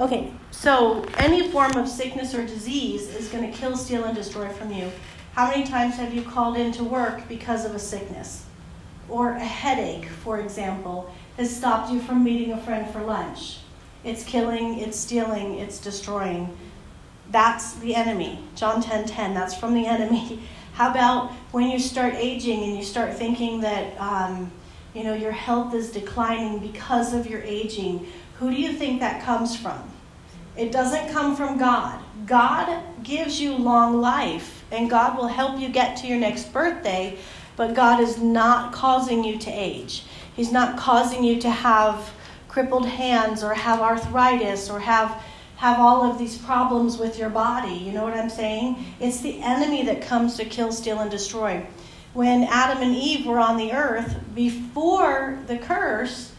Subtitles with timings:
[0.00, 4.48] Okay, so any form of sickness or disease is going to kill, steal, and destroy
[4.48, 4.90] from you.
[5.34, 8.46] How many times have you called in to work because of a sickness?
[9.10, 13.58] Or a headache, for example, has stopped you from meeting a friend for lunch.
[14.02, 16.56] It's killing, it's stealing, it's destroying.
[17.30, 18.42] That's the enemy.
[18.56, 20.42] John 10:10, 10, 10, that's from the enemy.
[20.72, 24.50] How about when you start aging and you start thinking that um,
[24.94, 28.06] you know your health is declining because of your aging?
[28.38, 29.82] Who do you think that comes from?
[30.56, 32.02] It doesn't come from God.
[32.26, 37.18] God gives you long life and God will help you get to your next birthday,
[37.56, 40.04] but God is not causing you to age.
[40.34, 42.12] He's not causing you to have
[42.48, 45.22] crippled hands or have arthritis or have
[45.56, 47.74] have all of these problems with your body.
[47.74, 48.84] You know what I'm saying?
[48.98, 51.64] It's the enemy that comes to kill, steal, and destroy.
[52.14, 56.31] When Adam and Eve were on the earth, before the curse,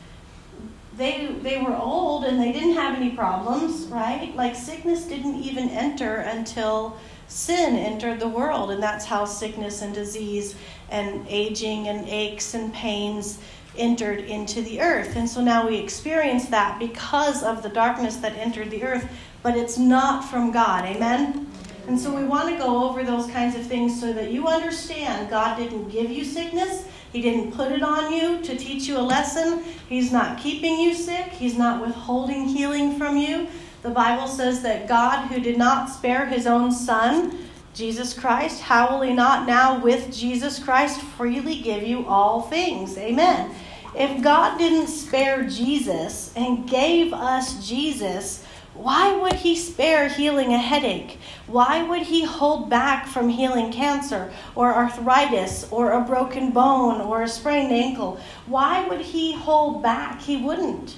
[0.97, 4.35] they, they were old and they didn't have any problems, right?
[4.35, 8.71] Like sickness didn't even enter until sin entered the world.
[8.71, 10.55] And that's how sickness and disease
[10.89, 13.39] and aging and aches and pains
[13.77, 15.15] entered into the earth.
[15.15, 19.09] And so now we experience that because of the darkness that entered the earth,
[19.41, 20.85] but it's not from God.
[20.85, 21.49] Amen?
[21.87, 25.29] And so we want to go over those kinds of things so that you understand
[25.29, 26.85] God didn't give you sickness.
[27.13, 29.63] He didn't put it on you to teach you a lesson.
[29.87, 31.27] He's not keeping you sick.
[31.27, 33.47] He's not withholding healing from you.
[33.83, 37.37] The Bible says that God, who did not spare his own son,
[37.75, 42.97] Jesus Christ, how will he not now with Jesus Christ freely give you all things?
[42.97, 43.53] Amen.
[43.95, 48.42] If God didn't spare Jesus and gave us Jesus,
[48.73, 51.19] why would he spare healing a headache?
[51.45, 57.21] Why would he hold back from healing cancer or arthritis or a broken bone or
[57.21, 58.19] a sprained ankle?
[58.47, 60.21] Why would he hold back?
[60.21, 60.97] He wouldn't.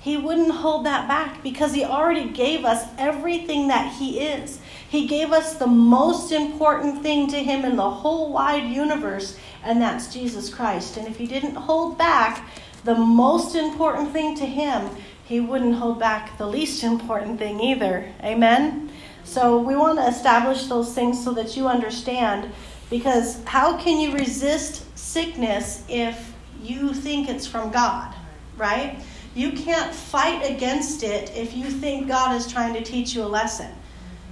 [0.00, 4.58] He wouldn't hold that back because he already gave us everything that he is.
[4.88, 9.80] He gave us the most important thing to him in the whole wide universe, and
[9.80, 10.96] that's Jesus Christ.
[10.96, 12.48] And if he didn't hold back
[12.84, 14.88] the most important thing to him,
[15.30, 18.04] he wouldn't hold back the least important thing either.
[18.24, 18.90] Amen?
[19.22, 22.50] So we want to establish those things so that you understand
[22.90, 28.12] because how can you resist sickness if you think it's from God,
[28.56, 28.98] right?
[29.36, 33.30] You can't fight against it if you think God is trying to teach you a
[33.30, 33.70] lesson.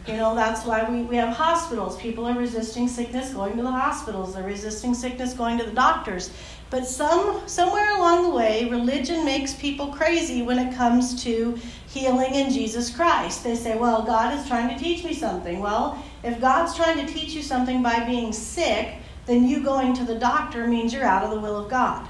[0.08, 1.96] You know, that's why we, we have hospitals.
[2.00, 4.34] People are resisting sickness going to the hospitals.
[4.34, 6.30] They're resisting sickness going to the doctors.
[6.70, 12.34] But some somewhere along the way, religion makes people crazy when it comes to healing
[12.34, 13.42] in Jesus Christ.
[13.42, 15.60] They say, well, God is trying to teach me something.
[15.60, 20.04] Well, if God's trying to teach you something by being sick, then you going to
[20.04, 22.06] the doctor means you're out of the will of God.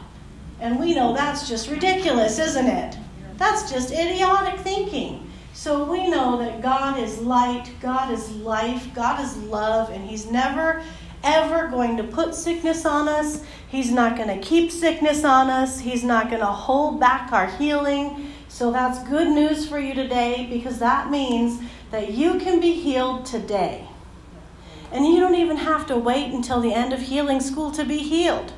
[0.60, 2.96] And we know that's just ridiculous, isn't it?
[3.36, 5.30] That's just idiotic thinking.
[5.52, 10.30] So we know that God is light, God is life, God is love, and He's
[10.30, 10.82] never,
[11.22, 13.42] ever going to put sickness on us.
[13.68, 15.80] He's not going to keep sickness on us.
[15.80, 18.32] He's not going to hold back our healing.
[18.48, 23.26] So that's good news for you today because that means that you can be healed
[23.26, 23.86] today.
[24.90, 27.98] And you don't even have to wait until the end of healing school to be
[27.98, 28.52] healed.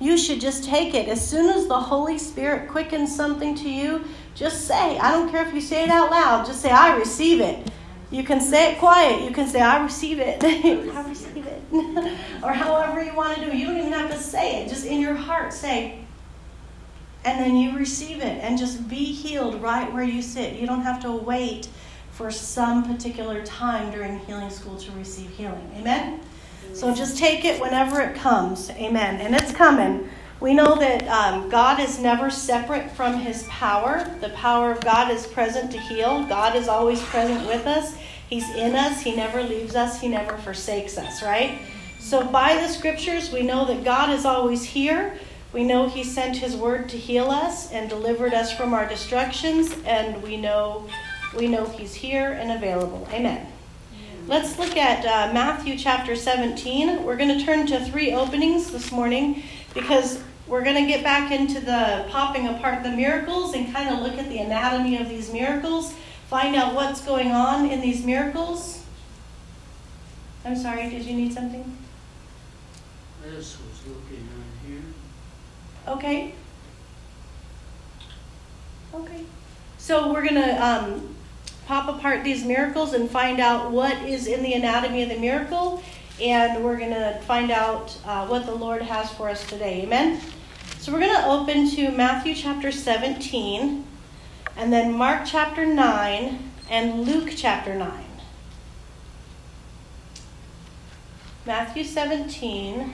[0.00, 1.08] You should just take it.
[1.08, 4.04] As soon as the Holy Spirit quickens something to you,
[4.34, 4.98] just say.
[4.98, 7.70] I don't care if you say it out loud, just say, I receive it.
[8.10, 9.22] You can say it quiet.
[9.22, 10.42] You can say, I receive it.
[10.44, 11.37] I receive.
[12.42, 13.56] or however you want to do it.
[13.56, 14.68] You don't even have to say it.
[14.68, 16.00] Just in your heart, say,
[17.24, 20.58] and then you receive it and just be healed right where you sit.
[20.58, 21.68] You don't have to wait
[22.12, 25.70] for some particular time during healing school to receive healing.
[25.76, 26.20] Amen?
[26.74, 28.70] So just take it whenever it comes.
[28.70, 29.20] Amen.
[29.20, 30.08] And it's coming.
[30.40, 34.08] We know that um, God is never separate from his power.
[34.20, 36.24] The power of God is present to heal.
[36.26, 37.96] God is always present with us.
[38.28, 39.02] He's in us.
[39.02, 40.00] He never leaves us.
[40.00, 41.58] He never forsakes us, right?
[41.98, 45.18] So by the scriptures, we know that God is always here.
[45.52, 49.74] We know he sent his word to heal us and delivered us from our destructions,
[49.84, 50.88] and we know
[51.36, 53.06] we know he's here and available.
[53.12, 53.46] Amen.
[54.26, 57.02] Let's look at uh, Matthew chapter 17.
[57.02, 59.42] We're going to turn to three openings this morning
[59.72, 64.00] because we're going to get back into the popping apart the miracles and kind of
[64.00, 65.94] look at the anatomy of these miracles,
[66.28, 68.84] find out what's going on in these miracles.
[70.44, 71.76] I'm sorry, did you need something?
[73.24, 74.82] I just was looking on here.
[75.88, 76.34] Okay.
[78.94, 79.24] Okay.
[79.78, 81.16] So we're going to um,
[81.66, 85.82] pop apart these miracles and find out what is in the anatomy of the miracle.
[86.20, 89.82] And we're going to find out uh, what the Lord has for us today.
[89.82, 90.20] Amen?
[90.78, 93.84] So we're going to open to Matthew chapter 17.
[94.58, 98.04] And then Mark chapter 9 and Luke chapter 9.
[101.46, 102.92] Matthew 17,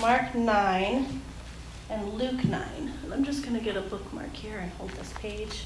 [0.00, 1.20] Mark 9,
[1.90, 2.92] and Luke 9.
[3.12, 5.64] I'm just going to get a bookmark here and hold this page.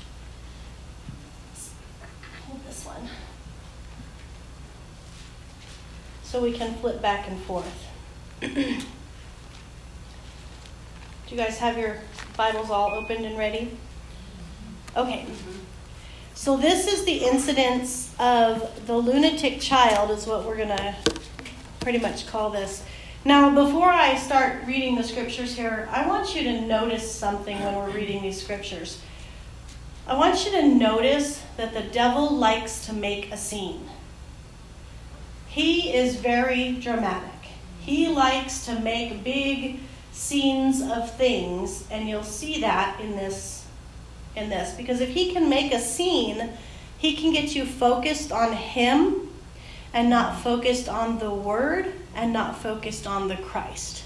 [2.49, 3.09] Hold this one.
[6.25, 7.87] So we can flip back and forth.
[8.41, 8.51] Do
[11.29, 11.99] you guys have your
[12.37, 13.79] Bibles all opened and ready?
[14.97, 15.27] Okay.
[16.35, 20.95] So this is the incidence of the lunatic child, is what we're going to
[21.81, 22.85] pretty much call this.
[23.25, 27.77] Now, before I start reading the scriptures here, I want you to notice something when
[27.77, 29.01] we're reading these scriptures.
[30.07, 33.89] I want you to notice that the devil likes to make a scene.
[35.47, 37.31] He is very dramatic.
[37.81, 39.79] He likes to make big
[40.11, 43.62] scenes of things, and you'll see that in this
[44.37, 46.51] in this because if he can make a scene,
[46.99, 49.29] he can get you focused on him
[49.93, 54.05] and not focused on the word and not focused on the Christ.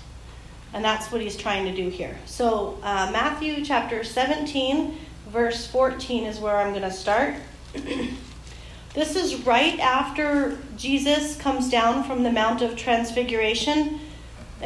[0.73, 2.19] And that's what he's trying to do here.
[2.27, 7.35] So, uh, Matthew chapter 17, verse 14 is where I'm going to start.
[8.95, 14.01] this is right after Jesus comes down from the Mount of Transfiguration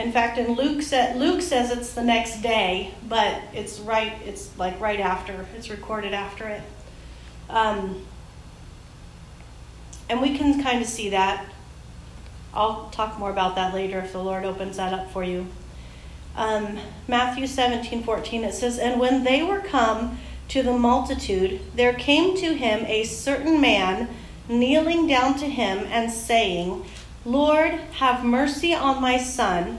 [0.01, 0.83] in fact, in Luke,
[1.17, 4.13] Luke says it's the next day, but it's right.
[4.25, 5.47] It's like right after.
[5.57, 6.63] It's recorded after it,
[7.49, 8.05] um,
[10.09, 11.47] and we can kind of see that.
[12.53, 15.47] I'll talk more about that later if the Lord opens that up for you.
[16.37, 20.19] Um, Matthew 17, 14, it says, And when they were come
[20.49, 24.09] to the multitude, there came to him a certain man,
[24.49, 26.85] kneeling down to him and saying,
[27.25, 29.79] Lord, have mercy on my son,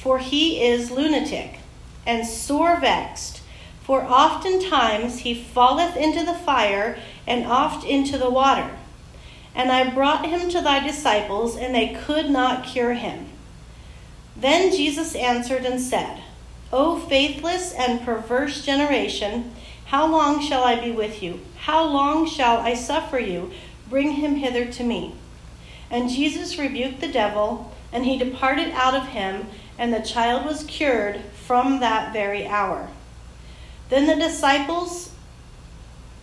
[0.00, 1.58] for he is lunatic
[2.06, 3.42] and sore vexed.
[3.82, 8.70] For oftentimes he falleth into the fire and oft into the water.
[9.54, 13.26] And I brought him to thy disciples, and they could not cure him.
[14.36, 16.22] Then Jesus answered and said,
[16.72, 19.52] O faithless and perverse generation,
[19.86, 21.40] how long shall I be with you?
[21.56, 23.50] How long shall I suffer you?
[23.88, 25.14] Bring him hither to me.
[25.90, 29.48] And Jesus rebuked the devil, and he departed out of him,
[29.80, 32.86] and the child was cured from that very hour.
[33.88, 35.12] Then the disciples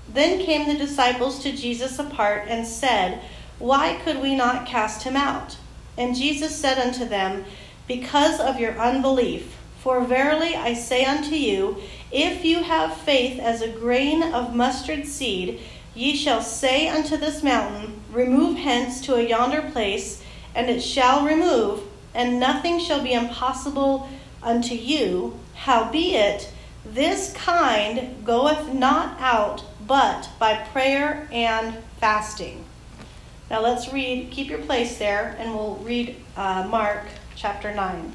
[0.08, 3.20] then came the disciples to Jesus apart and said,
[3.58, 5.58] Why could we not cast him out?
[5.98, 7.46] And Jesus said unto them,
[7.88, 9.58] Because of your unbelief.
[9.80, 11.78] For verily I say unto you,
[12.12, 15.60] if you have faith as a grain of mustard seed,
[15.96, 20.22] Ye shall say unto this mountain, Remove hence to a yonder place,
[20.54, 21.82] and it shall remove,
[22.18, 24.10] and nothing shall be impossible
[24.42, 25.40] unto you.
[25.54, 26.52] Howbeit,
[26.84, 32.66] this kind goeth not out but by prayer and fasting.
[33.52, 37.06] Now let's read, keep your place there, and we'll read uh, Mark
[37.36, 38.14] chapter 9.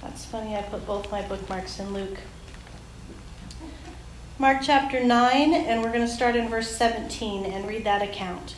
[0.00, 2.18] That's funny, I put both my bookmarks in Luke.
[4.38, 8.54] Mark chapter 9, and we're going to start in verse 17 and read that account.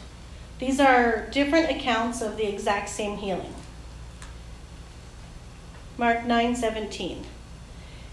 [0.59, 3.55] These are different accounts of the exact same healing.
[5.97, 7.23] Mark 9:17.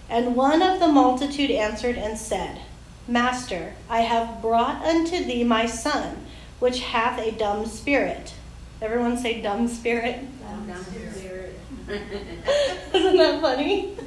[0.08, 2.60] And one of the multitude answered and said,
[3.08, 6.24] Master, I have brought unto thee my son,
[6.60, 8.36] which hath a dumb spirit.
[8.80, 10.20] Everyone say dumb spirit.
[10.40, 10.72] Dumb
[11.16, 11.60] spirit.
[12.94, 13.98] Isn't that funny?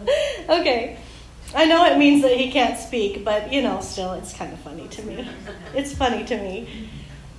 [0.50, 0.98] okay.
[1.54, 4.58] I know it means that he can't speak, but you know, still, it's kind of
[4.60, 5.28] funny to me.
[5.74, 6.90] It's funny to me.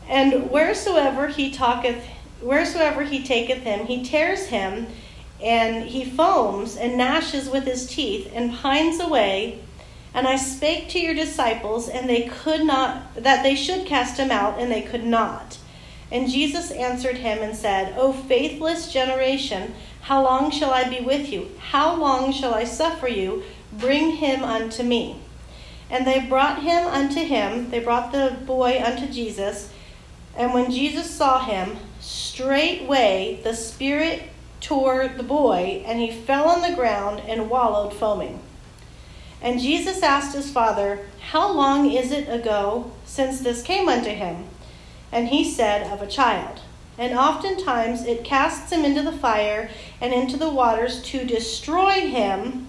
[0.08, 2.04] And wheresoever he talketh,
[2.42, 4.88] wheresoever he taketh him, he tears him,
[5.44, 9.60] and he foams and gnashes with his teeth, and pines away.
[10.14, 14.32] And I spake to your disciples, and they could not, that they should cast him
[14.32, 15.58] out, and they could not.
[16.12, 21.30] And Jesus answered him and said, O faithless generation, how long shall I be with
[21.30, 21.52] you?
[21.60, 23.44] How long shall I suffer you?
[23.77, 25.22] Bring him unto me.
[25.89, 29.72] And they brought him unto him, they brought the boy unto Jesus.
[30.36, 34.24] And when Jesus saw him, straightway the Spirit
[34.60, 38.41] tore the boy, and he fell on the ground and wallowed foaming.
[39.41, 44.46] And Jesus asked his father, How long is it ago since this came unto him?
[45.12, 46.62] And he said, Of a child.
[46.98, 49.69] And oftentimes it casts him into the fire
[50.01, 52.66] and into the waters to destroy him.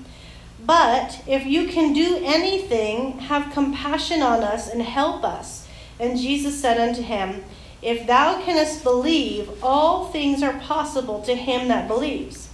[0.69, 5.67] But if you can do anything, have compassion on us and help us.
[5.99, 7.43] And Jesus said unto him,
[7.81, 12.51] If thou canst believe, all things are possible to him that believes.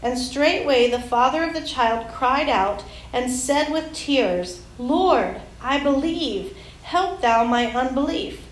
[0.00, 5.80] And straightway the father of the child cried out and said with tears, Lord, I
[5.80, 8.46] believe, help thou my unbelief.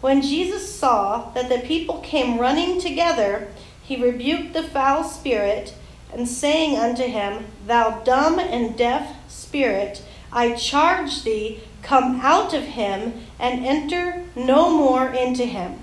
[0.00, 3.52] When Jesus saw that the people came running together,
[3.84, 5.76] he rebuked the foul spirit,
[6.12, 10.02] and saying unto him, Thou dumb and deaf spirit,
[10.32, 15.80] I charge thee, come out of him, and enter no more into him.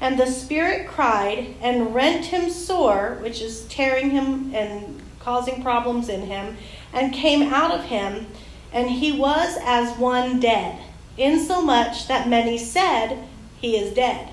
[0.00, 6.08] And the spirit cried and rent him sore, which is tearing him and causing problems
[6.08, 6.56] in him,
[6.92, 8.26] and came out of him,
[8.72, 10.78] and he was as one dead,
[11.16, 13.18] insomuch that many said,
[13.60, 14.28] He is dead.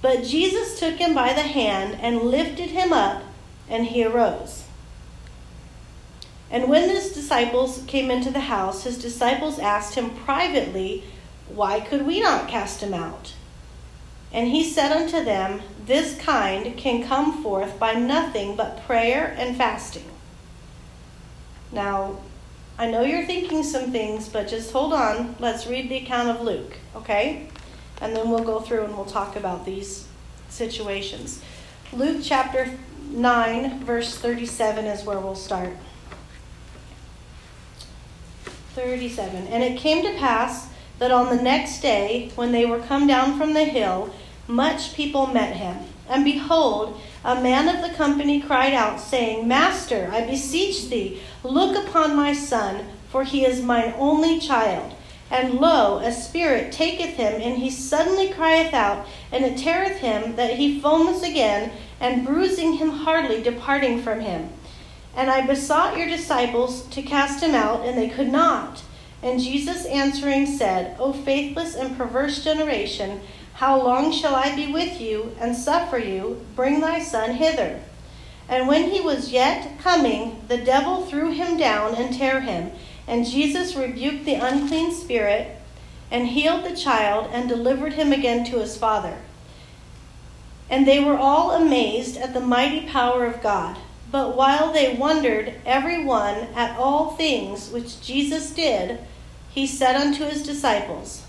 [0.00, 3.22] But Jesus took him by the hand and lifted him up,
[3.68, 4.64] and he arose.
[6.50, 11.04] And when his disciples came into the house, his disciples asked him privately,
[11.48, 13.34] Why could we not cast him out?
[14.32, 19.56] And he said unto them, This kind can come forth by nothing but prayer and
[19.56, 20.10] fasting.
[21.70, 22.18] Now,
[22.78, 25.36] I know you're thinking some things, but just hold on.
[25.38, 27.48] Let's read the account of Luke, okay?
[28.00, 30.06] And then we'll go through and we'll talk about these
[30.48, 31.42] situations.
[31.92, 32.78] Luke chapter
[33.10, 35.70] 9, verse 37 is where we'll start.
[38.74, 39.48] 37.
[39.48, 43.38] And it came to pass that on the next day, when they were come down
[43.38, 44.14] from the hill,
[44.46, 45.76] much people met him.
[46.08, 51.76] And behold, a man of the company cried out, saying, Master, I beseech thee, look
[51.76, 54.94] upon my son, for he is mine only child.
[55.30, 60.36] And lo, a spirit taketh him, and he suddenly crieth out, and it teareth him
[60.36, 61.70] that he foameth again,
[62.00, 64.50] and bruising him hardly, departing from him.
[65.16, 68.82] And I besought your disciples to cast him out, and they could not.
[69.22, 73.20] And Jesus answering said, O faithless and perverse generation,
[73.54, 76.46] how long shall I be with you and suffer you?
[76.54, 77.80] Bring thy son hither.
[78.48, 82.70] And when he was yet coming, the devil threw him down and tear him.
[83.08, 85.56] And Jesus rebuked the unclean spirit,
[86.10, 89.18] and healed the child, and delivered him again to his father.
[90.70, 93.78] And they were all amazed at the mighty power of God.
[94.10, 99.00] But while they wondered every one at all things which Jesus did,
[99.50, 101.24] he said unto his disciples,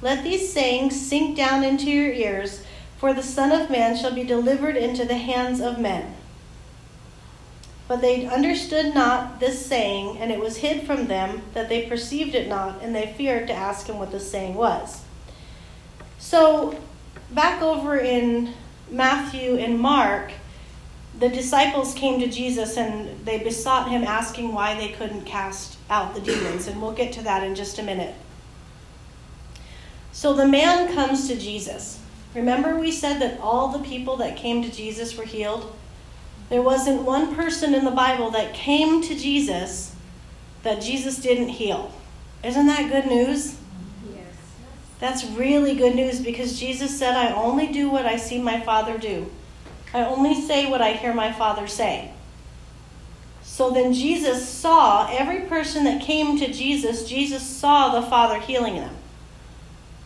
[0.00, 2.62] Let these sayings sink down into your ears,
[2.96, 6.14] for the Son of Man shall be delivered into the hands of men.
[7.88, 12.34] But they understood not this saying, and it was hid from them that they perceived
[12.34, 15.02] it not, and they feared to ask him what the saying was.
[16.18, 16.78] So,
[17.32, 18.54] back over in
[18.92, 20.32] Matthew and Mark,
[21.18, 26.14] the disciples came to Jesus and they besought him, asking why they couldn't cast out
[26.14, 26.68] the demons.
[26.68, 28.14] And we'll get to that in just a minute.
[30.12, 32.00] So the man comes to Jesus.
[32.34, 35.74] Remember, we said that all the people that came to Jesus were healed?
[36.50, 39.94] There wasn't one person in the Bible that came to Jesus
[40.62, 41.92] that Jesus didn't heal.
[42.44, 43.56] Isn't that good news?
[45.02, 48.96] That's really good news because Jesus said, I only do what I see my Father
[48.96, 49.28] do.
[49.92, 52.12] I only say what I hear my Father say.
[53.42, 58.76] So then Jesus saw every person that came to Jesus, Jesus saw the Father healing
[58.76, 58.94] them.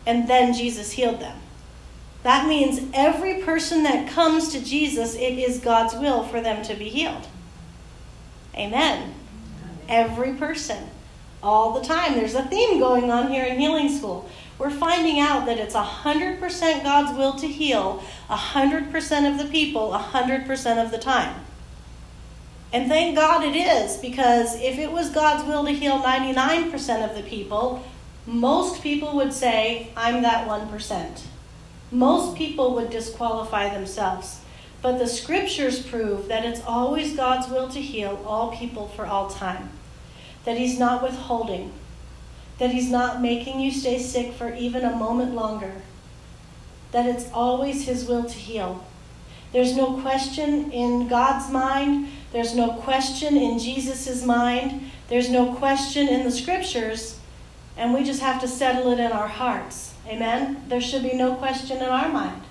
[0.07, 1.37] And then Jesus healed them.
[2.23, 6.73] That means every person that comes to Jesus, it is God's will for them to
[6.73, 7.27] be healed.
[8.55, 9.13] Amen.
[9.87, 10.89] Every person.
[11.43, 12.15] All the time.
[12.15, 14.27] There's a theme going on here in healing school.
[14.57, 20.83] We're finding out that it's 100% God's will to heal 100% of the people 100%
[20.83, 21.41] of the time.
[22.73, 27.15] And thank God it is, because if it was God's will to heal 99% of
[27.15, 27.83] the people,
[28.25, 31.21] most people would say, I'm that 1%.
[31.91, 34.41] Most people would disqualify themselves.
[34.81, 39.29] But the scriptures prove that it's always God's will to heal all people for all
[39.29, 39.69] time,
[40.43, 41.71] that He's not withholding,
[42.59, 45.73] that He's not making you stay sick for even a moment longer,
[46.91, 48.85] that it's always His will to heal.
[49.53, 56.07] There's no question in God's mind, there's no question in Jesus' mind, there's no question
[56.07, 57.19] in the scriptures,
[57.77, 59.93] and we just have to settle it in our hearts.
[60.07, 60.63] Amen?
[60.67, 62.41] There should be no question in our mind.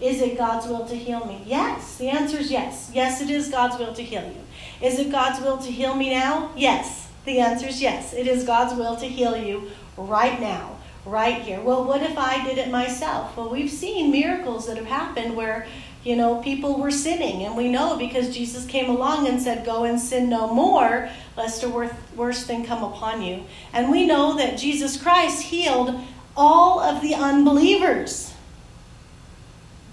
[0.00, 1.42] Is it God's will to heal me?
[1.46, 1.98] Yes.
[1.98, 2.90] The answer is yes.
[2.94, 4.86] Yes, it is God's will to heal you.
[4.86, 6.50] Is it God's will to heal me now?
[6.56, 7.09] Yes.
[7.24, 8.14] The answer is yes.
[8.14, 11.60] It is God's will to heal you right now, right here.
[11.60, 13.36] Well, what if I did it myself?
[13.36, 15.66] Well, we've seen miracles that have happened where,
[16.02, 17.44] you know, people were sinning.
[17.44, 21.62] And we know because Jesus came along and said, Go and sin no more, lest
[21.62, 21.68] a
[22.16, 23.44] worse thing come upon you.
[23.72, 26.00] And we know that Jesus Christ healed
[26.36, 28.32] all of the unbelievers.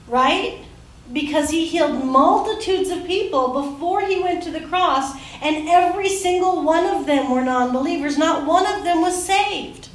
[0.08, 0.60] right?
[1.12, 6.64] Because he healed multitudes of people before he went to the cross, and every single
[6.64, 8.18] one of them were non believers.
[8.18, 9.90] Not one of them was saved.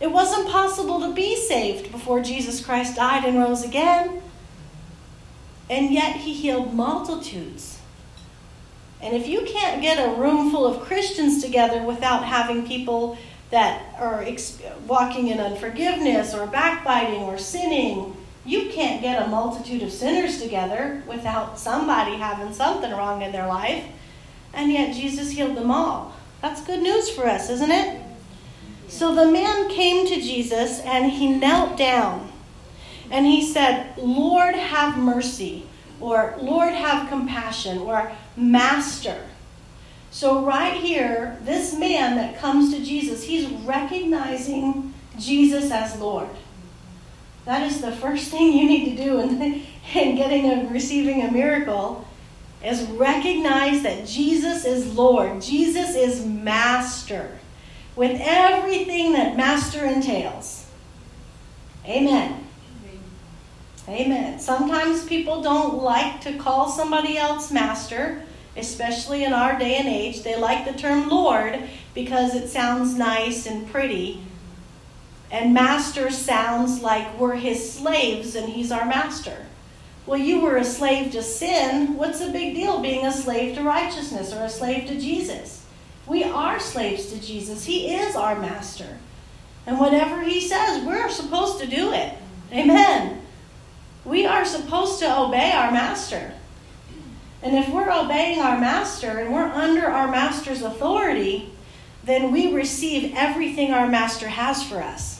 [0.00, 4.22] It wasn't possible to be saved before Jesus Christ died and rose again.
[5.68, 7.80] And yet he healed multitudes.
[9.00, 13.18] And if you can't get a room full of Christians together without having people
[13.50, 14.26] that are
[14.86, 18.16] walking in unforgiveness or backbiting or sinning,
[18.46, 23.46] you can't get a multitude of sinners together without somebody having something wrong in their
[23.46, 23.84] life.
[24.54, 26.14] And yet Jesus healed them all.
[26.40, 28.00] That's good news for us, isn't it?
[28.88, 32.32] So the man came to Jesus and he knelt down
[33.10, 35.66] and he said, Lord, have mercy,
[36.00, 39.26] or Lord, have compassion, or Master.
[40.10, 46.28] So, right here, this man that comes to Jesus, he's recognizing Jesus as Lord.
[47.46, 49.62] That is the first thing you need to do in,
[49.94, 52.06] in getting a receiving a miracle
[52.62, 55.40] is recognize that Jesus is Lord.
[55.40, 57.38] Jesus is master
[57.94, 60.66] with everything that master entails.
[61.86, 62.44] Amen.
[63.88, 64.40] Amen.
[64.40, 68.24] Sometimes people don't like to call somebody else master,
[68.56, 70.24] especially in our day and age.
[70.24, 71.62] They like the term Lord
[71.94, 74.24] because it sounds nice and pretty.
[75.30, 79.46] And master sounds like we're his slaves and he's our master.
[80.06, 81.96] Well, you were a slave to sin.
[81.96, 85.64] What's the big deal being a slave to righteousness or a slave to Jesus?
[86.06, 87.64] We are slaves to Jesus.
[87.64, 88.98] He is our master.
[89.66, 92.14] And whatever he says, we're supposed to do it.
[92.52, 93.20] Amen.
[94.04, 96.32] We are supposed to obey our master.
[97.42, 101.50] And if we're obeying our master and we're under our master's authority,
[102.04, 105.15] then we receive everything our master has for us.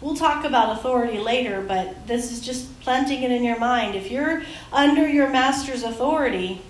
[0.00, 3.96] We'll talk about authority later, but this is just planting it in your mind.
[3.96, 6.62] If you're under your master's authority,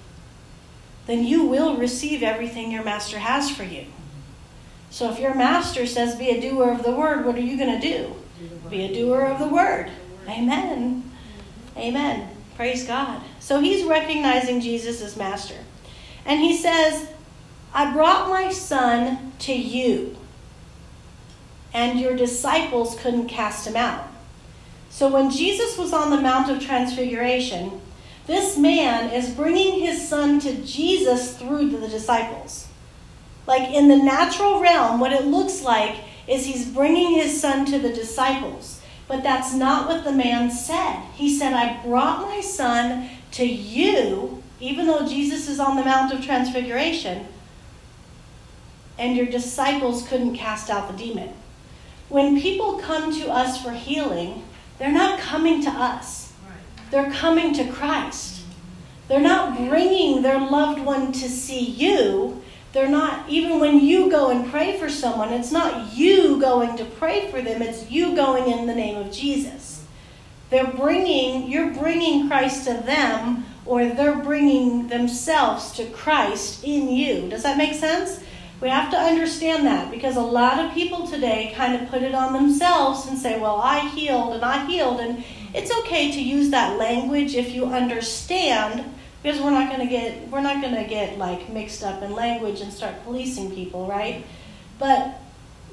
[1.07, 3.87] then you will receive everything your master has for you.
[4.91, 7.81] So if your master says, be a doer of the word, what are you going
[7.81, 8.15] to do?
[8.71, 9.91] Be a doer of the word.
[10.29, 11.11] Amen.
[11.77, 12.29] Amen.
[12.57, 13.23] Praise God.
[13.41, 15.55] So he's recognizing Jesus as master.
[16.27, 17.09] And he says,
[17.73, 20.18] I brought my son to you,
[21.73, 24.09] and your disciples couldn't cast him out.
[24.91, 27.81] So when Jesus was on the Mount of Transfiguration,
[28.27, 32.69] this man is bringing his son to Jesus through the disciples.
[33.47, 37.79] Like in the natural realm, what it looks like is he's bringing his son to
[37.79, 38.83] the disciples.
[39.07, 41.03] But that's not what the man said.
[41.15, 46.13] He said, I brought my son to you, even though Jesus is on the Mount
[46.13, 47.27] of Transfiguration,
[48.99, 51.33] and your disciples couldn't cast out the demon.
[52.09, 54.45] When people come to us for healing,
[54.79, 56.33] they're not coming to us,
[56.91, 58.43] they're coming to Christ.
[59.09, 62.43] They're not bringing their loved one to see you.
[62.73, 66.85] They're not, even when you go and pray for someone, it's not you going to
[66.85, 69.87] pray for them, it's you going in the name of Jesus.
[70.51, 77.29] They're bringing, you're bringing Christ to them, or they're bringing themselves to Christ in you.
[77.29, 78.23] Does that make sense?
[78.61, 82.15] We have to understand that because a lot of people today kind of put it
[82.15, 85.01] on themselves and say, Well, I healed and I healed.
[85.01, 88.85] And it's okay to use that language if you understand
[89.23, 92.13] because we're not going to get we're not going to get like mixed up in
[92.13, 94.25] language and start policing people right
[94.79, 95.21] but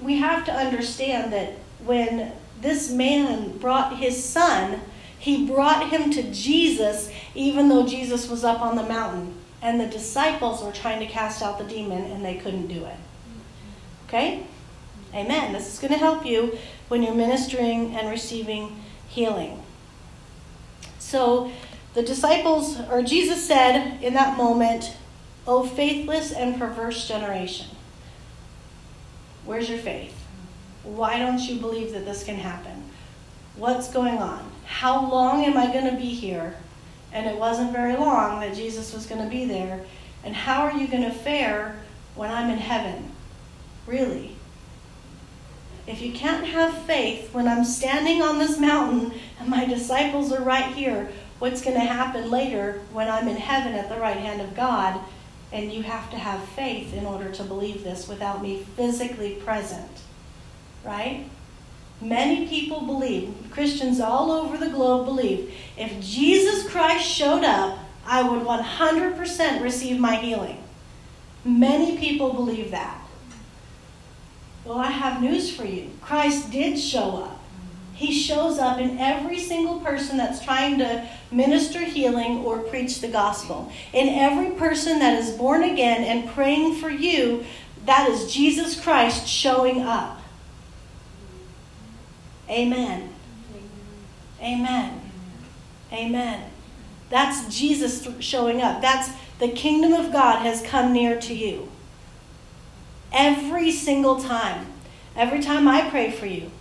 [0.02, 1.54] we have to understand that
[1.86, 4.82] when this man brought his son
[5.18, 9.88] he brought him to jesus even though jesus was up on the mountain and the
[9.88, 12.98] disciples were trying to cast out the demon and they couldn't do it
[14.08, 14.44] okay
[15.14, 19.62] amen this is going to help you when you're ministering and receiving healing
[21.00, 21.52] so
[21.96, 24.98] the disciples, or Jesus said in that moment,
[25.48, 27.68] O faithless and perverse generation,
[29.46, 30.14] where's your faith?
[30.84, 32.84] Why don't you believe that this can happen?
[33.56, 34.52] What's going on?
[34.66, 36.58] How long am I going to be here?
[37.12, 39.86] And it wasn't very long that Jesus was going to be there.
[40.24, 41.80] And how are you going to fare
[42.16, 43.12] when I'm in heaven?
[43.86, 44.36] Really?
[45.88, 50.42] If you can't have faith when I'm standing on this mountain and my disciples are
[50.42, 54.42] right here, what's going to happen later when I'm in heaven at the right hand
[54.42, 55.00] of God.
[55.52, 59.92] And you have to have faith in order to believe this without me physically present.
[60.84, 61.30] Right?
[62.02, 68.22] Many people believe, Christians all over the globe believe, if Jesus Christ showed up, I
[68.22, 70.62] would 100% receive my healing.
[71.44, 73.02] Many people believe that.
[74.66, 75.92] Well, I have news for you.
[76.02, 77.40] Christ did show up.
[77.94, 83.08] He shows up in every single person that's trying to minister healing or preach the
[83.08, 83.72] gospel.
[83.94, 87.46] In every person that is born again and praying for you,
[87.86, 90.20] that is Jesus Christ showing up.
[92.50, 93.10] Amen.
[94.42, 95.02] Amen.
[95.92, 96.52] Amen.
[97.10, 98.82] That's Jesus showing up.
[98.82, 101.70] That's the kingdom of God has come near to you.
[103.12, 104.68] Every single time.
[105.16, 106.52] Every time I pray for you.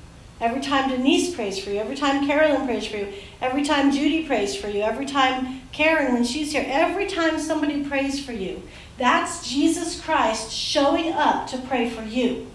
[0.40, 1.78] Every time Denise prays for you.
[1.78, 3.12] Every time Carolyn prays for you.
[3.40, 4.82] Every time Judy prays for you.
[4.82, 6.64] Every time Karen, when she's here.
[6.66, 8.62] Every time somebody prays for you.
[8.98, 12.46] That's Jesus Christ showing up to pray for you.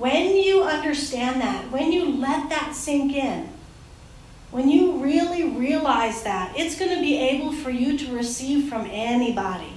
[0.00, 3.50] When you understand that, when you let that sink in,
[4.50, 8.88] when you really realize that, it's going to be able for you to receive from
[8.90, 9.74] anybody.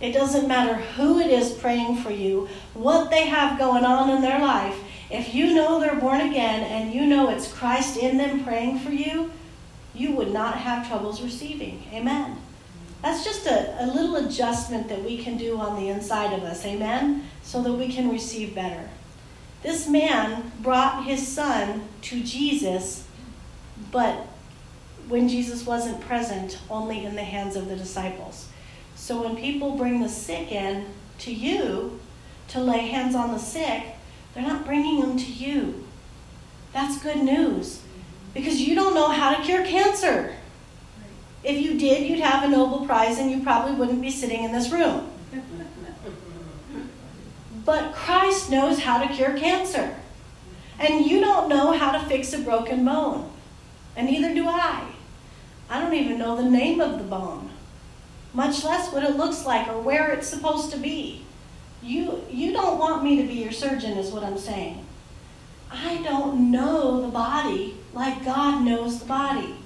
[0.00, 4.22] It doesn't matter who it is praying for you, what they have going on in
[4.22, 4.80] their life.
[5.10, 8.92] If you know they're born again and you know it's Christ in them praying for
[8.92, 9.30] you,
[9.94, 11.82] you would not have troubles receiving.
[11.92, 12.38] Amen.
[13.02, 16.64] That's just a, a little adjustment that we can do on the inside of us.
[16.64, 17.26] Amen.
[17.42, 18.88] So that we can receive better.
[19.62, 23.08] This man brought his son to Jesus
[23.90, 24.26] but
[25.08, 28.48] when Jesus wasn't present, only in the hands of the disciples.
[28.94, 30.86] So when people bring the sick in
[31.20, 31.98] to you
[32.48, 33.84] to lay hands on the sick,
[34.34, 35.86] they're not bringing them to you.
[36.72, 37.80] That's good news
[38.34, 40.34] because you don't know how to cure cancer.
[41.42, 44.52] If you did, you'd have a Nobel Prize and you probably wouldn't be sitting in
[44.52, 45.08] this room.
[47.68, 49.94] But Christ knows how to cure cancer.
[50.78, 53.30] And you don't know how to fix a broken bone
[53.94, 54.90] and neither do I.
[55.68, 57.50] I don't even know the name of the bone,
[58.32, 61.26] much less what it looks like or where it's supposed to be.
[61.82, 64.86] You, you don't want me to be your surgeon, is what I'm saying.
[65.70, 69.56] I don't know the body like God knows the body.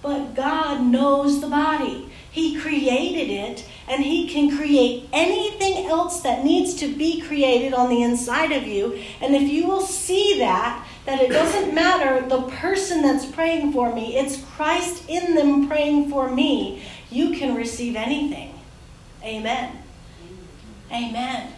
[0.00, 2.07] But God knows the body.
[2.38, 7.90] He created it, and He can create anything else that needs to be created on
[7.90, 9.02] the inside of you.
[9.20, 13.92] And if you will see that, that it doesn't matter the person that's praying for
[13.92, 18.54] me, it's Christ in them praying for me, you can receive anything.
[19.24, 19.82] Amen.
[20.92, 21.52] Amen.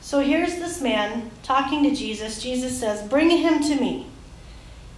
[0.00, 2.40] So here's this man talking to Jesus.
[2.40, 4.06] Jesus says, Bring him to me.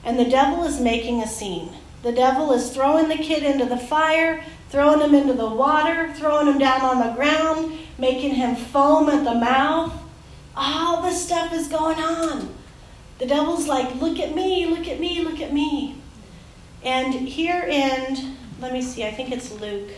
[0.04, 1.70] And the devil is making a scene.
[2.02, 6.46] The devil is throwing the kid into the fire, throwing him into the water, throwing
[6.46, 9.92] him down on the ground, making him foam at the mouth.
[10.56, 12.54] All this stuff is going on.
[13.18, 16.00] The devil's like, look at me, look at me, look at me.
[16.83, 19.90] And here in, let me see, I think it's Luke.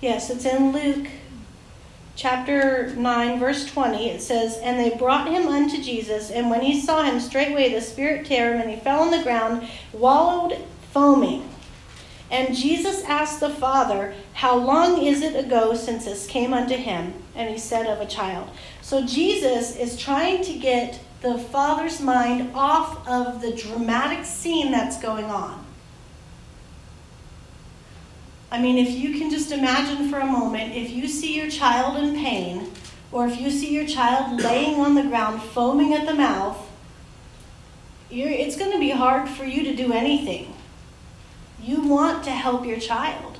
[0.00, 1.08] Yes, it's in Luke
[2.18, 4.10] chapter 9, verse 20.
[4.10, 7.80] It says, And they brought him unto Jesus, and when he saw him, straightway the
[7.80, 10.58] Spirit tear him, and he fell on the ground, wallowed
[10.92, 11.48] foaming.
[12.30, 17.14] And Jesus asked the father, How long is it ago since this came unto him?
[17.36, 18.50] And he said, Of a child.
[18.82, 25.00] So Jesus is trying to get the father's mind off of the dramatic scene that's
[25.00, 25.67] going on.
[28.50, 31.98] I mean, if you can just imagine for a moment, if you see your child
[32.02, 32.72] in pain,
[33.12, 36.56] or if you see your child laying on the ground foaming at the mouth,
[38.10, 40.54] it's going to be hard for you to do anything.
[41.62, 43.38] You want to help your child,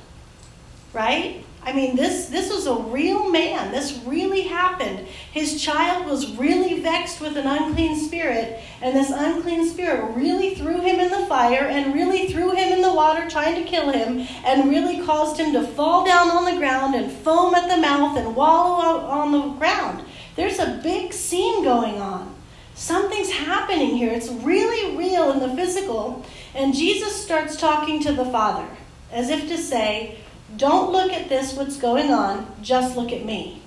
[0.93, 1.43] right?
[1.61, 3.71] I mean, this, this was a real man.
[3.71, 5.05] This really happened.
[5.31, 10.79] His child was really vexed with an unclean spirit, and this unclean spirit really threw
[10.79, 14.25] him in the fire and really threw him in the water trying to kill him
[14.45, 18.17] and really caused him to fall down on the ground and foam at the mouth
[18.17, 20.05] and wallow on the ground.
[20.35, 22.35] There's a big scene going on.
[22.73, 24.13] Something's happening here.
[24.13, 26.25] It's really real in the physical.
[26.55, 28.65] And Jesus starts talking to the Father
[29.11, 30.19] as if to say,
[30.57, 33.61] Don't look at this, what's going on, just look at me.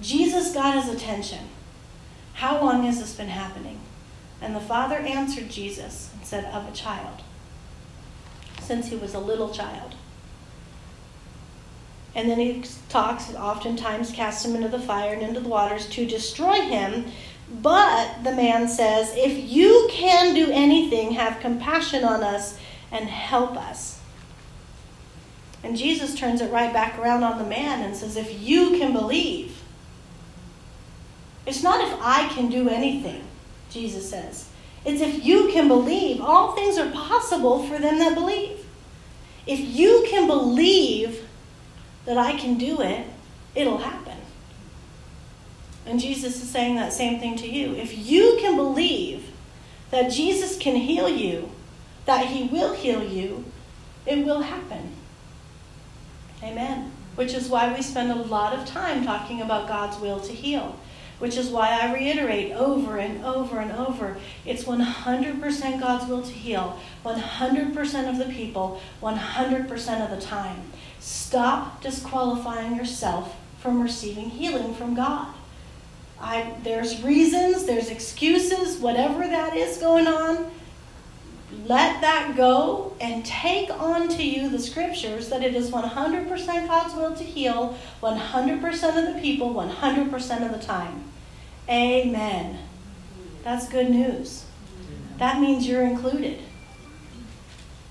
[0.00, 1.48] Jesus got his attention.
[2.34, 3.80] How long has this been happening?
[4.40, 7.20] And the Father answered Jesus and said, Of a child,
[8.62, 9.94] since he was a little child.
[12.14, 16.06] And then he talks, oftentimes casts him into the fire and into the waters to
[16.06, 17.06] destroy him.
[17.62, 22.58] But the man says, If you can do anything, have compassion on us
[22.90, 23.89] and help us.
[25.62, 28.92] And Jesus turns it right back around on the man and says, If you can
[28.92, 29.60] believe,
[31.46, 33.24] it's not if I can do anything,
[33.70, 34.48] Jesus says.
[34.84, 38.64] It's if you can believe, all things are possible for them that believe.
[39.46, 41.26] If you can believe
[42.06, 43.06] that I can do it,
[43.54, 44.16] it'll happen.
[45.84, 47.74] And Jesus is saying that same thing to you.
[47.74, 49.30] If you can believe
[49.90, 51.50] that Jesus can heal you,
[52.06, 53.44] that he will heal you,
[54.06, 54.96] it will happen.
[56.42, 56.92] Amen.
[57.16, 60.76] Which is why we spend a lot of time talking about God's will to heal.
[61.18, 66.32] Which is why I reiterate over and over and over it's 100% God's will to
[66.32, 70.62] heal, 100% of the people, 100% of the time.
[70.98, 75.34] Stop disqualifying yourself from receiving healing from God.
[76.18, 80.50] I, there's reasons, there's excuses, whatever that is going on.
[81.66, 86.94] Let that go and take on to you the scriptures that it is 100% God's
[86.94, 91.04] will to heal 100% of the people 100% of the time.
[91.68, 92.58] Amen.
[93.42, 94.44] That's good news.
[95.18, 96.40] That means you're included.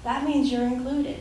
[0.04, 1.20] That means you're included.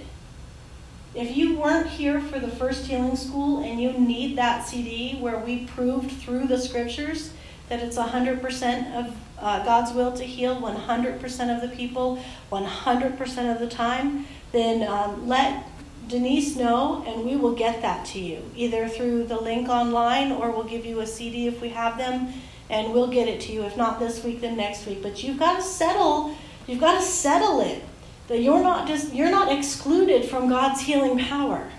[1.15, 5.39] If you weren't here for the first healing school and you need that CD where
[5.39, 7.33] we proved through the scriptures
[7.69, 13.61] that it's 100% of uh, God's will to heal 100% of the people 100% of
[13.61, 15.65] the time, then um, let
[16.09, 20.51] Denise know and we will get that to you either through the link online or
[20.51, 22.33] we'll give you a CD if we have them
[22.71, 25.39] and we'll get it to you if not this week then next week but you've
[25.39, 26.35] got to settle
[26.67, 27.85] you've got to settle it
[28.29, 31.71] that you're not just you're not excluded from God's healing power.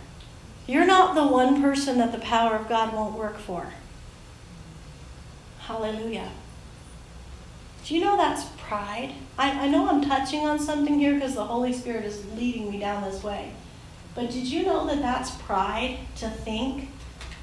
[0.68, 3.74] You're not the one person that the power of God won't work for.
[5.60, 6.30] Hallelujah.
[7.90, 9.16] Do you know that's pride?
[9.36, 12.78] I, I know I'm touching on something here because the Holy Spirit is leading me
[12.78, 13.52] down this way.
[14.14, 16.90] But did you know that that's pride to think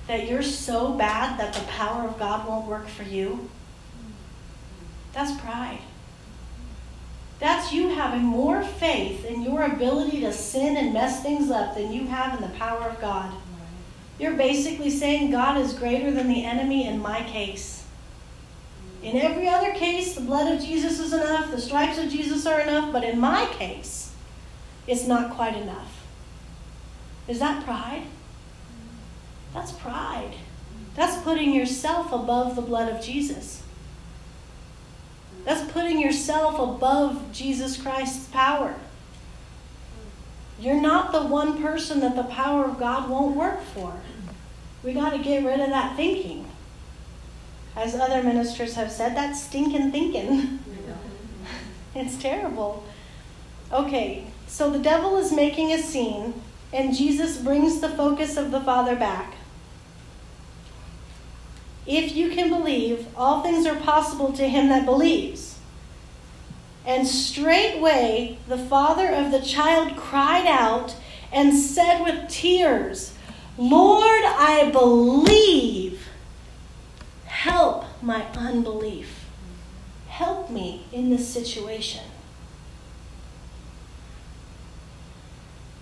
[0.06, 3.50] that you're so bad that the power of God won't work for you?
[5.12, 5.80] That's pride.
[7.40, 11.92] That's you having more faith in your ability to sin and mess things up than
[11.92, 13.34] you have in the power of God.
[14.20, 17.75] You're basically saying God is greater than the enemy in my case.
[19.02, 22.60] In every other case, the blood of Jesus is enough, the stripes of Jesus are
[22.60, 24.12] enough, but in my case,
[24.86, 26.04] it's not quite enough.
[27.28, 28.04] Is that pride?
[29.52, 30.34] That's pride.
[30.94, 33.62] That's putting yourself above the blood of Jesus.
[35.44, 38.74] That's putting yourself above Jesus Christ's power.
[40.58, 43.94] You're not the one person that the power of God won't work for.
[44.82, 46.45] We got to get rid of that thinking.
[47.76, 50.58] As other ministers have said, that's stinking thinking.
[51.94, 52.84] it's terrible.
[53.70, 58.60] Okay, so the devil is making a scene, and Jesus brings the focus of the
[58.60, 59.34] Father back.
[61.86, 65.58] If you can believe, all things are possible to him that believes.
[66.84, 70.96] And straightway the father of the child cried out
[71.32, 73.12] and said with tears,
[73.58, 75.95] Lord, I believe.
[77.36, 79.26] Help my unbelief.
[80.08, 82.04] Help me in this situation.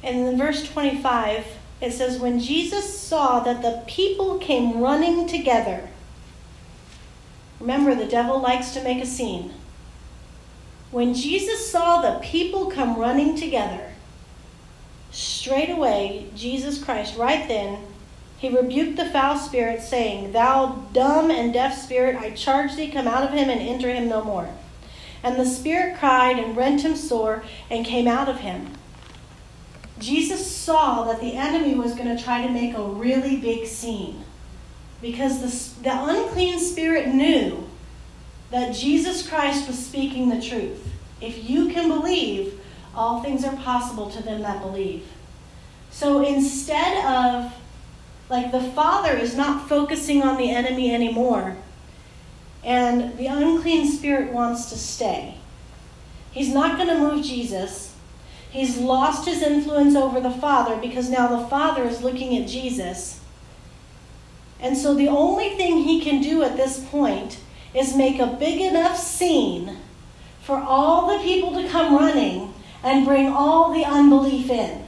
[0.02, 1.46] And in verse 25,
[1.80, 5.88] it says, When Jesus saw that the people came running together,
[7.64, 9.52] Remember, the devil likes to make a scene.
[10.90, 13.92] When Jesus saw the people come running together,
[15.10, 17.78] straight away, Jesus Christ, right then,
[18.44, 23.08] he rebuked the foul spirit, saying, Thou dumb and deaf spirit, I charge thee, come
[23.08, 24.50] out of him and enter him no more.
[25.22, 28.72] And the spirit cried and rent him sore and came out of him.
[29.98, 34.22] Jesus saw that the enemy was going to try to make a really big scene
[35.00, 37.66] because the, the unclean spirit knew
[38.50, 40.86] that Jesus Christ was speaking the truth.
[41.22, 42.60] If you can believe,
[42.94, 45.06] all things are possible to them that believe.
[45.90, 47.54] So instead of,
[48.28, 51.56] like, the Father is not focusing on the enemy anymore,
[52.62, 55.36] and the unclean spirit wants to stay.
[56.30, 57.94] He's not going to move Jesus.
[58.50, 63.20] He's lost his influence over the Father because now the Father is looking at Jesus
[64.60, 67.38] and so the only thing he can do at this point
[67.74, 69.76] is make a big enough scene
[70.42, 74.83] for all the people to come running and bring all the unbelief in.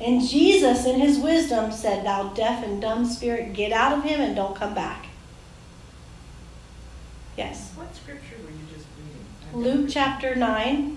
[0.00, 4.20] And Jesus, in his wisdom, said, Thou deaf and dumb spirit, get out of him
[4.20, 5.06] and don't come back.
[7.36, 7.72] Yes.
[7.74, 8.86] What scripture were you just
[9.52, 9.80] reading?
[9.80, 10.96] Luke chapter 9,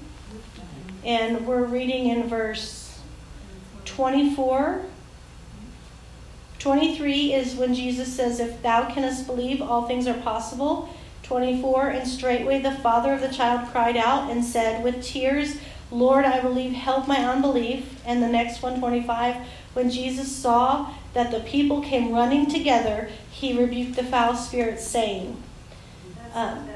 [1.04, 3.00] and we're reading in verse
[3.86, 4.86] 24
[6.62, 10.94] 23 is when Jesus says, If thou canst believe, all things are possible.
[11.24, 15.56] 24 And straightway the father of the child cried out and said with tears,
[15.92, 18.02] Lord, I believe, help my unbelief.
[18.06, 19.36] And the next 125,
[19.74, 25.42] when Jesus saw that the people came running together, he rebuked the foul spirits, saying,
[26.34, 26.68] um,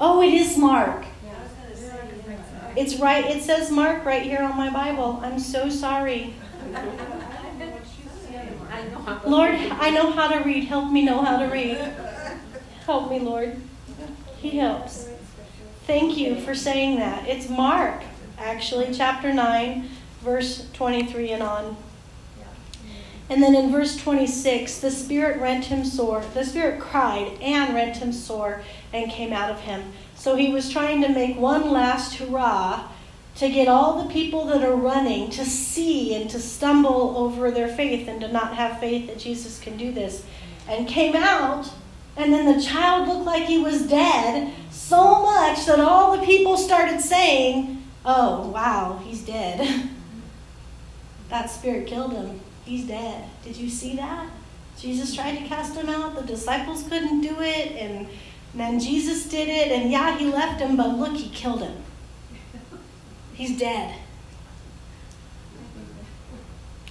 [0.00, 1.04] Oh, it is Mark.
[2.76, 3.24] It's right.
[3.24, 5.20] It says Mark right here on my Bible.
[5.22, 6.34] I'm so sorry.
[9.24, 10.64] Lord, I know how to read.
[10.64, 11.78] Help me know how to read.
[12.84, 13.56] Help me, Lord.
[14.38, 15.08] He helps.
[15.86, 17.28] Thank you for saying that.
[17.28, 18.02] It's Mark,
[18.38, 19.86] actually, chapter 9,
[20.22, 21.76] verse 23 and on.
[23.28, 26.24] And then in verse 26, the Spirit rent him sore.
[26.32, 28.62] The Spirit cried and rent him sore
[28.94, 29.92] and came out of him.
[30.14, 32.88] So he was trying to make one last hurrah
[33.36, 37.68] to get all the people that are running to see and to stumble over their
[37.68, 40.24] faith and to not have faith that Jesus can do this.
[40.66, 41.70] And came out,
[42.16, 46.56] and then the child looked like he was dead so much that all the people
[46.56, 49.88] started saying, Oh, wow, he's dead.
[51.30, 52.40] that spirit killed him.
[52.64, 53.28] He's dead.
[53.42, 54.28] Did you see that?
[54.78, 56.14] Jesus tried to cast him out.
[56.14, 57.72] The disciples couldn't do it.
[57.72, 58.08] And
[58.54, 59.72] then Jesus did it.
[59.72, 61.76] And yeah, he left him, but look, he killed him.
[63.32, 63.96] He's dead.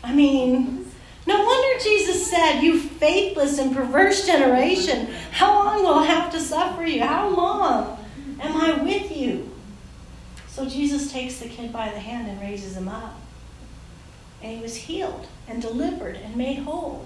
[0.03, 0.82] I mean,
[1.25, 6.39] no wonder Jesus said, You faithless and perverse generation, how long will I have to
[6.39, 7.01] suffer you?
[7.01, 7.97] How long
[8.41, 9.49] am I with you?
[10.47, 13.19] So Jesus takes the kid by the hand and raises him up.
[14.41, 17.05] And he was healed and delivered and made whole.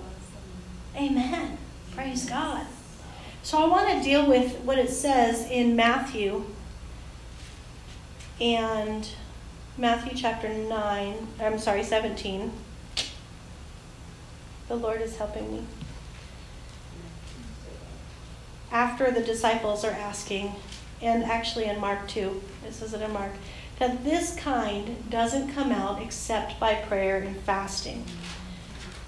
[0.96, 1.58] Amen.
[1.92, 2.66] Praise God.
[3.44, 6.44] So I want to deal with what it says in Matthew
[8.42, 9.08] and
[9.78, 12.52] Matthew chapter 9, I'm sorry, 17.
[14.68, 15.64] The Lord is helping me.
[18.72, 20.54] After the disciples are asking,
[21.02, 23.32] and actually in Mark 2, it says it in Mark,
[23.80, 28.04] that this kind doesn't come out except by prayer and fasting.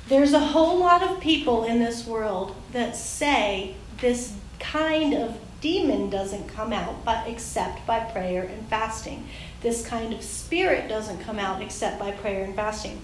[0.08, 6.10] There's a whole lot of people in this world that say this kind of demon
[6.10, 9.28] doesn't come out but except by prayer and fasting.
[9.62, 13.02] This kind of spirit doesn't come out except by prayer and fasting.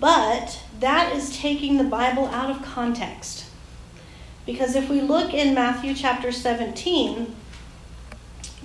[0.00, 3.46] But that is taking the Bible out of context.
[4.46, 7.34] Because if we look in Matthew chapter 17,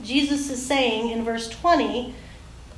[0.04, 2.13] Jesus is saying in verse 20,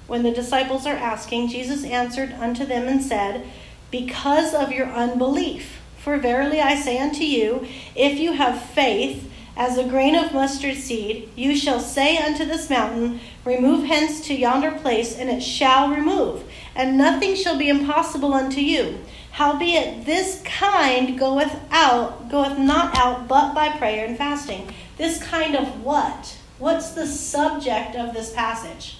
[0.08, 3.46] when the disciples are asking, Jesus answered unto them and said,
[3.92, 5.82] Because of your unbelief.
[5.98, 10.76] For verily I say unto you, if you have faith as a grain of mustard
[10.76, 15.90] seed, you shall say unto this mountain, Remove hence to yonder place, and it shall
[15.90, 16.44] remove,
[16.76, 19.00] and nothing shall be impossible unto you.
[19.32, 24.70] Howbeit this kind goeth out, goeth not out but by prayer and fasting.
[24.98, 26.38] This kind of what?
[26.58, 28.98] What's the subject of this passage?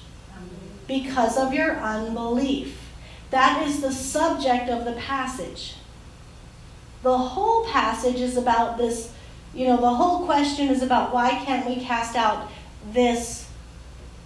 [0.88, 2.82] Because of your unbelief.
[3.32, 5.76] That is the subject of the passage.
[7.02, 9.14] The whole passage is about this
[9.56, 12.52] you know, the whole question is about why can't we cast out
[12.92, 13.50] this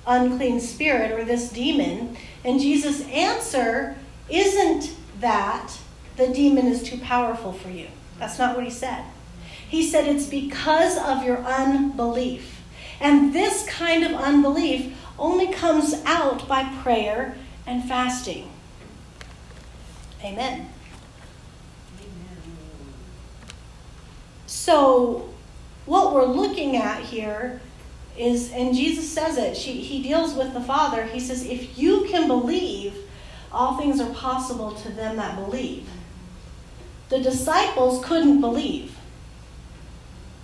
[0.07, 2.17] unclean spirit or this demon?
[2.43, 3.95] And Jesus' answer
[4.27, 5.77] isn't that
[6.17, 7.87] the demon is too powerful for you.
[8.17, 9.05] That's not what he said.
[9.67, 12.61] He said it's because of your unbelief.
[12.99, 17.37] And this kind of unbelief only comes out by prayer
[17.67, 18.49] and fasting.
[20.23, 20.69] Amen.
[24.49, 25.29] So,
[25.85, 27.61] what we're looking at here
[28.17, 31.05] is, and Jesus says it, she, he deals with the Father.
[31.05, 32.95] He says, If you can believe,
[33.51, 35.87] all things are possible to them that believe.
[37.09, 38.97] The disciples couldn't believe.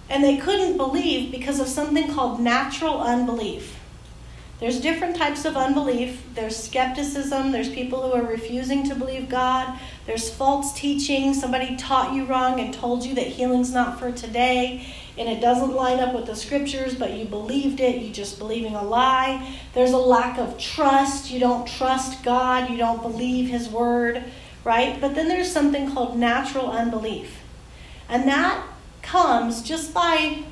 [0.08, 3.76] And they couldn't believe because of something called natural unbelief.
[4.60, 6.24] There's different types of unbelief.
[6.34, 7.52] There's skepticism.
[7.52, 9.78] There's people who are refusing to believe God.
[10.06, 11.34] There's false teaching.
[11.34, 14.86] Somebody taught you wrong and told you that healing's not for today
[15.18, 18.02] and it doesn't line up with the scriptures, but you believed it.
[18.02, 19.58] You just believing a lie.
[19.74, 21.32] There's a lack of trust.
[21.32, 22.70] You don't trust God.
[22.70, 24.24] You don't believe His word,
[24.66, 25.00] right?
[25.00, 27.40] But then there's something called natural unbelief.
[28.10, 28.62] And that
[29.02, 30.44] comes just by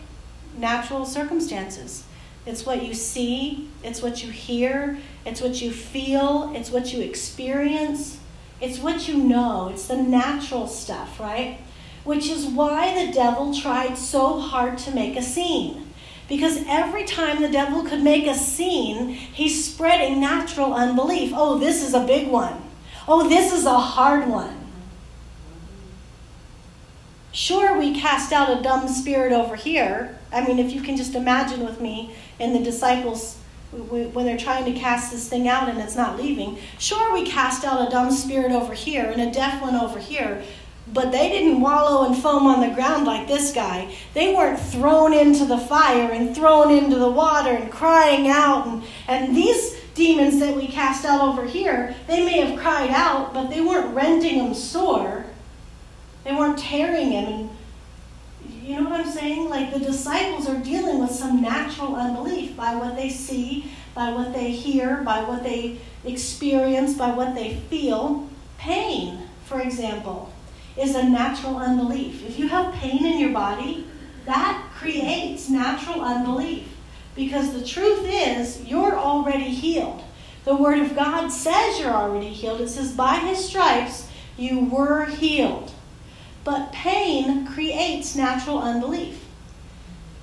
[0.57, 2.05] natural circumstances.
[2.45, 7.01] It's what you see, it's what you hear, it's what you feel, it's what you
[7.01, 8.19] experience,
[8.59, 9.69] it's what you know.
[9.69, 11.59] It's the natural stuff, right?
[12.03, 15.87] Which is why the devil tried so hard to make a scene.
[16.27, 21.31] Because every time the devil could make a scene, he's spreading natural unbelief.
[21.33, 22.61] Oh, this is a big one.
[23.07, 24.63] Oh, this is a hard one.
[27.33, 30.19] Sure, we cast out a dumb spirit over here.
[30.31, 33.37] I mean, if you can just imagine with me and the disciples
[33.73, 36.57] when they're trying to cast this thing out and it's not leaving.
[36.77, 40.43] Sure, we cast out a dumb spirit over here and a deaf one over here,
[40.87, 43.93] but they didn't wallow and foam on the ground like this guy.
[44.13, 48.67] They weren't thrown into the fire and thrown into the water and crying out.
[48.67, 53.33] And, and these demons that we cast out over here, they may have cried out,
[53.33, 55.25] but they weren't rending them sore.
[56.23, 57.25] They weren't tearing him.
[57.25, 57.49] And
[58.63, 59.49] you know what I'm saying?
[59.49, 64.33] Like the disciples are dealing with some natural unbelief by what they see, by what
[64.33, 68.29] they hear, by what they experience, by what they feel.
[68.57, 70.31] Pain, for example,
[70.77, 72.25] is a natural unbelief.
[72.25, 73.85] If you have pain in your body,
[74.25, 76.67] that creates natural unbelief.
[77.15, 80.01] Because the truth is, you're already healed.
[80.45, 82.61] The Word of God says you're already healed.
[82.61, 85.71] It says, by His stripes, you were healed.
[86.43, 89.25] But pain creates natural unbelief.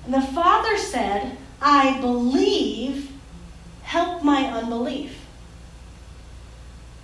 [0.05, 3.11] And the father said, I believe,
[3.83, 5.17] help my unbelief.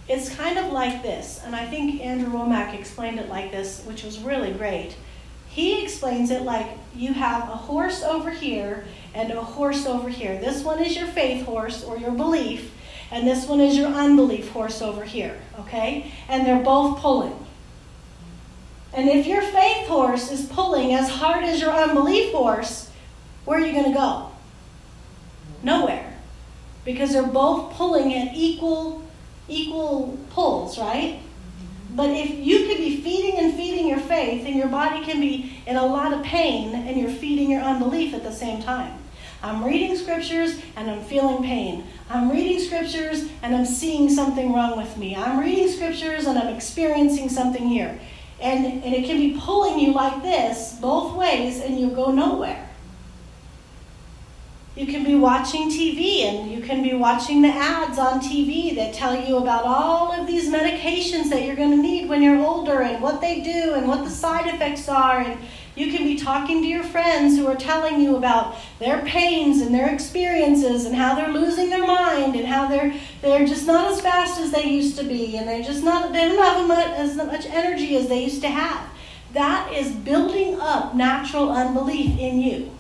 [0.08, 4.04] It's kind of like this, and I think Andrew Wommack explained it like this, which
[4.04, 4.96] was really great.
[5.50, 10.40] He explains it like you have a horse over here and a horse over here.
[10.40, 12.72] This one is your faith horse or your belief,
[13.12, 16.12] and this one is your unbelief horse over here, okay?
[16.30, 17.47] And they're both pulling.
[18.98, 22.90] And if your faith horse is pulling as hard as your unbelief horse,
[23.46, 24.32] where are you going to go?
[25.62, 26.18] Nowhere.
[26.84, 29.04] Because they're both pulling at equal
[29.48, 31.20] equal pulls, right?
[31.92, 35.62] But if you could be feeding and feeding your faith and your body can be
[35.68, 38.98] in a lot of pain and you're feeding your unbelief at the same time.
[39.44, 41.86] I'm reading scriptures and I'm feeling pain.
[42.10, 45.16] I'm reading scriptures and I'm seeing something wrong with me.
[45.16, 48.00] I'm reading scriptures and I'm experiencing something here.
[48.40, 52.68] And, and it can be pulling you like this both ways, and you go nowhere.
[54.78, 58.94] You can be watching TV and you can be watching the ads on TV that
[58.94, 62.84] tell you about all of these medications that you're going to need when you're older
[62.84, 65.22] and what they do and what the side effects are.
[65.22, 65.40] And
[65.78, 69.74] you can be talking to your friends who are telling you about their pains and
[69.74, 74.02] their experiences and how they're losing their mind and how they're they're just not as
[74.02, 77.16] fast as they used to be and they're just not they don't have much, as
[77.16, 78.90] much energy as they used to have.
[79.34, 82.72] That is building up natural unbelief in you.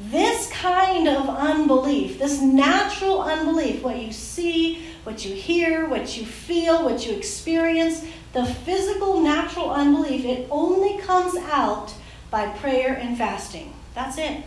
[0.00, 6.26] This kind of unbelief, this natural unbelief, what you see, what you hear, what you
[6.26, 11.94] feel, what you experience, the physical, natural unbelief, it only comes out
[12.30, 13.74] by prayer and fasting.
[13.94, 14.44] That's it.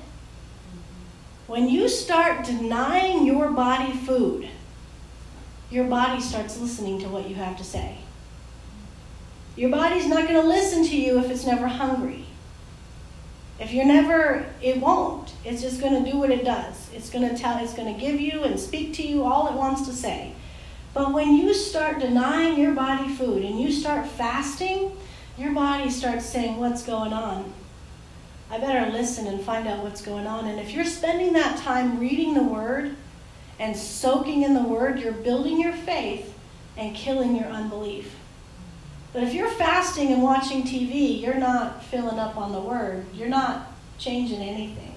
[1.47, 4.47] When you start denying your body food,
[5.69, 7.97] your body starts listening to what you have to say.
[9.55, 12.25] Your body's not going to listen to you if it's never hungry.
[13.59, 15.33] If you're never, it won't.
[15.45, 16.89] It's just going to do what it does.
[16.93, 19.53] It's going to tell, it's going to give you and speak to you all it
[19.53, 20.33] wants to say.
[20.93, 24.95] But when you start denying your body food and you start fasting,
[25.37, 27.51] your body starts saying, What's going on?
[28.51, 30.45] I better listen and find out what's going on.
[30.47, 32.95] And if you're spending that time reading the Word
[33.57, 36.37] and soaking in the Word, you're building your faith
[36.77, 38.15] and killing your unbelief.
[39.11, 43.05] But if you're fasting and watching TV, you're not filling up on the Word.
[43.15, 44.92] You're not changing anything.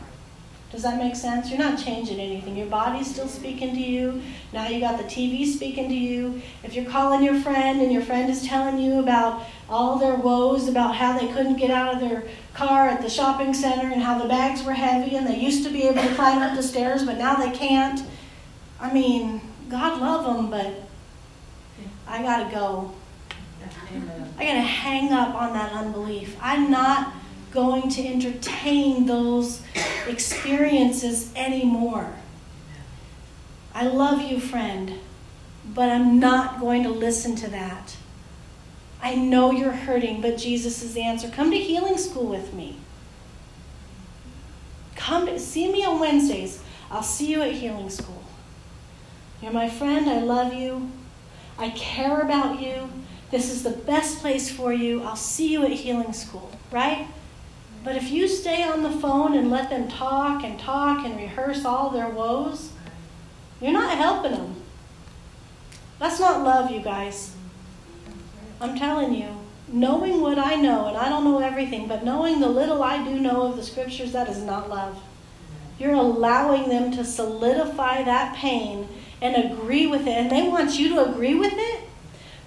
[0.72, 1.48] Does that make sense?
[1.48, 2.56] You're not changing anything.
[2.56, 4.20] Your body's still speaking to you.
[4.52, 6.42] Now you got the TV speaking to you.
[6.64, 10.68] If you're calling your friend and your friend is telling you about all their woes
[10.68, 14.18] about how they couldn't get out of their car at the shopping center and how
[14.18, 17.04] the bags were heavy and they used to be able to climb up the stairs
[17.04, 18.02] but now they can't.
[18.80, 20.88] I mean, God love them, but
[22.08, 22.92] I got to go.
[24.38, 26.36] I got to hang up on that unbelief.
[26.40, 27.12] I'm not
[27.56, 29.62] going to entertain those
[30.06, 32.14] experiences anymore.
[33.74, 35.00] I love you, friend,
[35.74, 37.96] but I'm not going to listen to that.
[39.02, 41.30] I know you're hurting, but Jesus is the answer.
[41.30, 42.76] Come to healing school with me.
[44.94, 46.62] Come to, see me on Wednesdays.
[46.90, 48.22] I'll see you at healing school.
[49.40, 50.10] You're my friend.
[50.10, 50.90] I love you.
[51.58, 52.90] I care about you.
[53.30, 55.02] This is the best place for you.
[55.02, 57.08] I'll see you at healing school, right?
[57.86, 61.64] But if you stay on the phone and let them talk and talk and rehearse
[61.64, 62.72] all their woes,
[63.60, 64.56] you're not helping them.
[66.00, 67.36] That's not love, you guys.
[68.60, 69.28] I'm telling you,
[69.68, 73.20] knowing what I know, and I don't know everything, but knowing the little I do
[73.20, 75.00] know of the scriptures, that is not love.
[75.78, 78.88] You're allowing them to solidify that pain
[79.22, 81.84] and agree with it, and they want you to agree with it.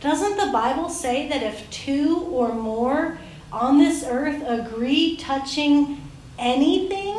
[0.02, 3.20] Doesn't the Bible say that if two or more
[3.52, 6.02] on this earth agree touching
[6.38, 7.18] anything?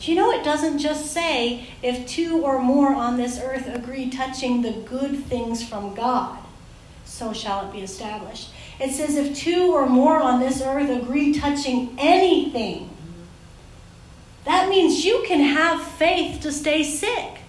[0.00, 4.08] Do you know it doesn't just say if two or more on this earth agree
[4.08, 6.38] touching the good things from God,
[7.04, 8.50] so shall it be established.
[8.80, 12.88] It says if two or more on this earth agree touching anything,
[14.46, 17.40] that means you can have faith to stay sick.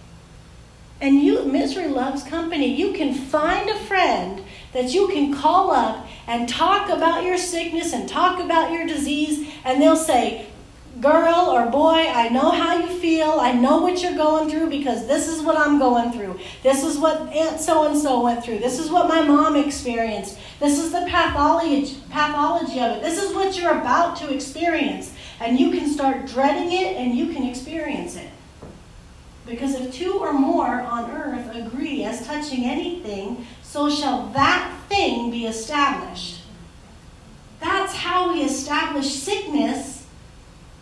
[1.00, 2.76] And you misery loves company.
[2.76, 4.44] You can find a friend
[4.74, 9.52] that you can call up and talk about your sickness and talk about your disease,
[9.64, 10.48] and they'll say,
[11.00, 13.38] Girl or boy, I know how you feel.
[13.40, 16.38] I know what you're going through because this is what I'm going through.
[16.64, 18.60] This is what Aunt so and so went through.
[18.60, 20.38] This is what my mom experienced.
[20.60, 23.02] This is the pathology, pathology of it.
[23.02, 25.14] This is what you're about to experience.
[25.40, 28.30] And you can start dreading it and you can experience it.
[29.46, 35.32] Because if two or more on earth agree as touching anything, so shall that thing
[35.32, 36.42] be established.
[37.62, 40.06] That's how we establish sickness.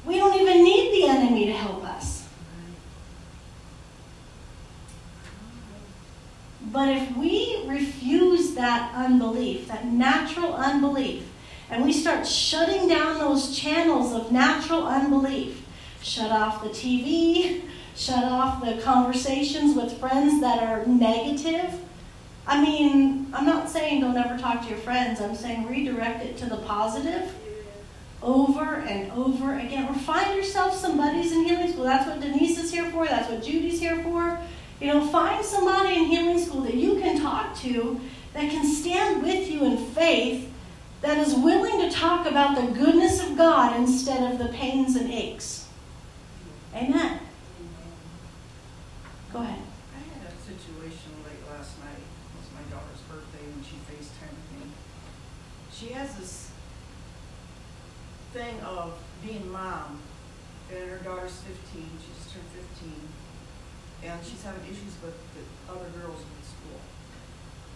[0.03, 2.27] We don't even need the enemy to help us.
[6.71, 11.31] But if we refuse that unbelief, that natural unbelief,
[11.69, 15.63] and we start shutting down those channels of natural unbelief,
[16.01, 17.61] shut off the TV,
[17.95, 21.81] shut off the conversations with friends that are negative,
[22.49, 25.21] I mean, I'm not saying don't ever talk to your friends.
[25.21, 27.31] I'm saying redirect it to the positive
[28.23, 29.87] over and over again.
[29.87, 31.83] Or find yourself some buddies in healing school.
[31.83, 33.05] That's what Denise is here for.
[33.05, 34.39] That's what Judy's here for.
[34.81, 38.01] You know, find somebody in healing school that you can talk to
[38.33, 40.51] that can stand with you in faith,
[41.01, 45.11] that is willing to talk about the goodness of God instead of the pains and
[45.11, 45.67] aches.
[46.73, 47.19] Amen.
[49.31, 49.59] Go ahead.
[55.79, 56.51] she has this
[58.39, 59.99] thing of being mom,
[60.71, 61.59] and her daughter's 15.
[61.75, 62.47] She just turned
[62.79, 66.79] 15, and she's having issues with the other girls in school.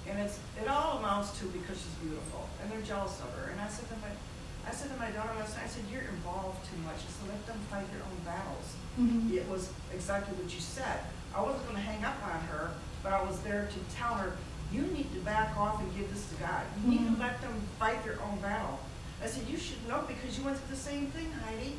[0.08, 3.52] And it's it all amounts to because she's beautiful, and they're jealous of her.
[3.52, 4.16] And I said to my
[4.64, 6.96] I said to my daughter last night, I said, You're involved too much.
[6.96, 8.68] I said, Let them fight their own battles.
[8.96, 9.36] Mm-hmm.
[9.36, 11.04] It was exactly what you said.
[11.36, 12.72] I wasn't going to hang up on her,
[13.04, 14.38] but I was there to tell her,
[14.72, 16.64] you need to back off and give this to God.
[16.80, 17.16] You need mm-hmm.
[17.16, 18.80] to let them fight their own battle.
[19.22, 21.76] I said, you should know because you went through the same thing, Heidi.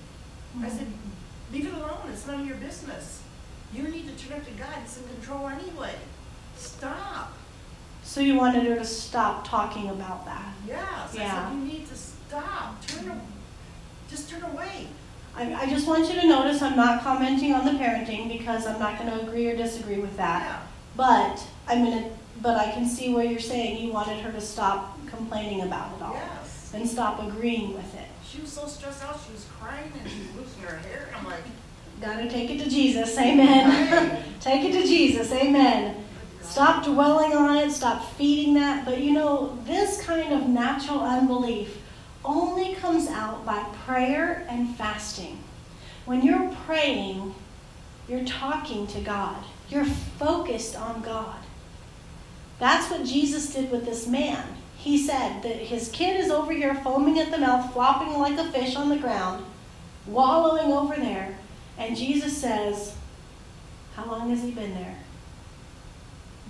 [0.56, 0.64] Mm-hmm.
[0.64, 0.86] I said,
[1.52, 2.00] leave it alone.
[2.10, 3.22] It's none of your business.
[3.72, 4.74] You need to turn up to God.
[4.84, 5.94] It's in control anyway.
[6.56, 7.32] Stop.
[8.02, 10.52] So you wanted her to stop talking about that?
[10.66, 11.14] Yes.
[11.14, 11.24] Yeah.
[11.24, 12.86] I said, you need to stop.
[12.86, 13.20] Turn,
[14.08, 14.88] just turn away.
[15.36, 18.78] I, I just want you to notice I'm not commenting on the parenting because I'm
[18.78, 20.42] not going to agree or disagree with that.
[20.42, 20.60] Yeah.
[20.96, 22.10] But I'm going to
[22.42, 26.02] but I can see where you're saying you wanted her to stop complaining about it
[26.02, 26.14] all.
[26.14, 26.43] Yes.
[26.74, 28.08] And stop agreeing with it.
[28.26, 31.08] She was so stressed out, she was crying and she was losing her hair.
[31.16, 31.44] I'm like,
[32.00, 33.16] Gotta take it to Jesus.
[33.16, 34.22] Amen.
[34.40, 35.32] take it to Jesus.
[35.32, 36.04] Amen.
[36.42, 37.70] Stop dwelling on it.
[37.70, 38.84] Stop feeding that.
[38.84, 41.78] But you know, this kind of natural unbelief
[42.24, 45.38] only comes out by prayer and fasting.
[46.04, 47.34] When you're praying,
[48.08, 51.36] you're talking to God, you're focused on God.
[52.58, 54.44] That's what Jesus did with this man.
[54.84, 58.52] He said that his kid is over here foaming at the mouth, flopping like a
[58.52, 59.42] fish on the ground,
[60.06, 61.38] wallowing over there.
[61.78, 62.94] And Jesus says,
[63.94, 64.98] How long has he been there?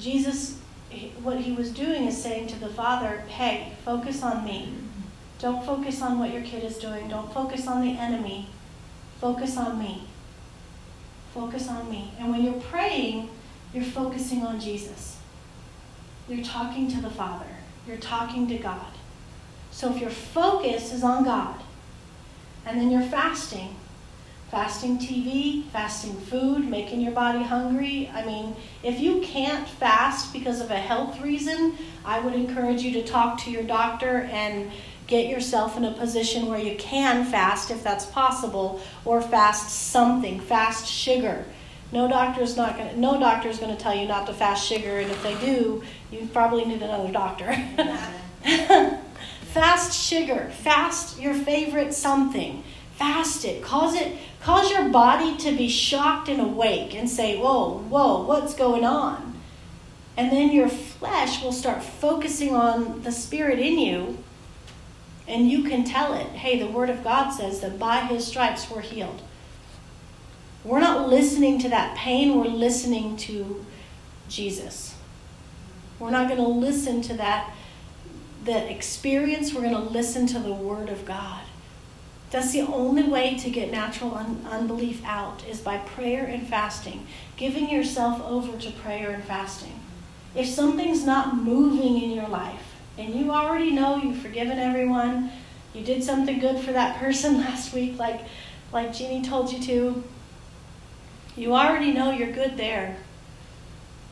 [0.01, 0.59] Jesus,
[1.23, 4.75] what he was doing is saying to the father, Hey, focus on me.
[5.39, 7.07] Don't focus on what your kid is doing.
[7.07, 8.49] Don't focus on the enemy.
[9.21, 10.09] Focus on me.
[11.33, 12.11] Focus on me.
[12.19, 13.31] And when you're praying,
[13.73, 15.19] you're focusing on Jesus.
[16.29, 17.54] You're talking to the Father.
[17.87, 18.87] You're talking to God.
[19.71, 21.61] So if your focus is on God,
[22.67, 23.77] and then you're fasting,
[24.51, 28.11] fasting TV, fasting food, making your body hungry.
[28.15, 32.93] I mean, if you can't fast because of a health reason, I would encourage you
[32.93, 34.71] to talk to your doctor and
[35.07, 40.41] get yourself in a position where you can fast if that's possible or fast something,
[40.41, 41.45] fast sugar.
[41.95, 42.99] No doctor is not going.
[43.01, 45.81] No doctor is going to tell you not to fast sugar, and if they do,
[46.11, 47.55] you probably need another doctor.
[49.53, 50.51] fast sugar.
[50.51, 52.65] Fast your favorite something.
[52.97, 53.63] Fast it.
[53.63, 54.19] Cause it.
[54.41, 59.41] Cause your body to be shocked and awake, and say, "Whoa, whoa, what's going on?"
[60.17, 64.19] And then your flesh will start focusing on the spirit in you,
[65.29, 68.69] and you can tell it, "Hey, the Word of God says that by His stripes
[68.69, 69.23] we're healed."
[70.65, 73.65] We're not listening to that pain, we're listening to
[74.29, 74.95] Jesus.
[75.99, 77.55] We're not going to listen to that
[78.45, 81.43] the experience, we're going to listen to the Word of God.
[82.31, 87.07] That's the only way to get natural un- unbelief out is by prayer and fasting,
[87.37, 89.81] giving yourself over to prayer and fasting.
[90.35, 95.31] If something's not moving in your life and you already know you've forgiven everyone,
[95.73, 98.21] you did something good for that person last week like
[98.73, 100.03] like Jeannie told you to,
[101.37, 102.97] you already know you're good there.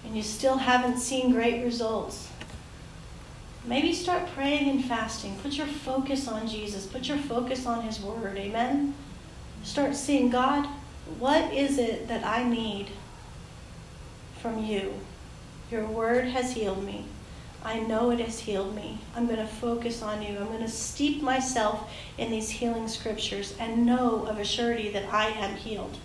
[0.04, 2.28] And you still haven't seen great results
[3.64, 5.36] Maybe start praying and fasting.
[5.36, 6.84] Put your focus on Jesus.
[6.84, 8.36] Put your focus on His Word.
[8.36, 8.94] Amen?
[9.62, 10.66] Start seeing God,
[11.18, 12.88] what is it that I need
[14.40, 14.94] from you?
[15.70, 17.04] Your Word has healed me.
[17.64, 18.98] I know it has healed me.
[19.14, 20.36] I'm going to focus on you.
[20.36, 25.14] I'm going to steep myself in these healing scriptures and know of a surety that
[25.14, 25.96] I am healed.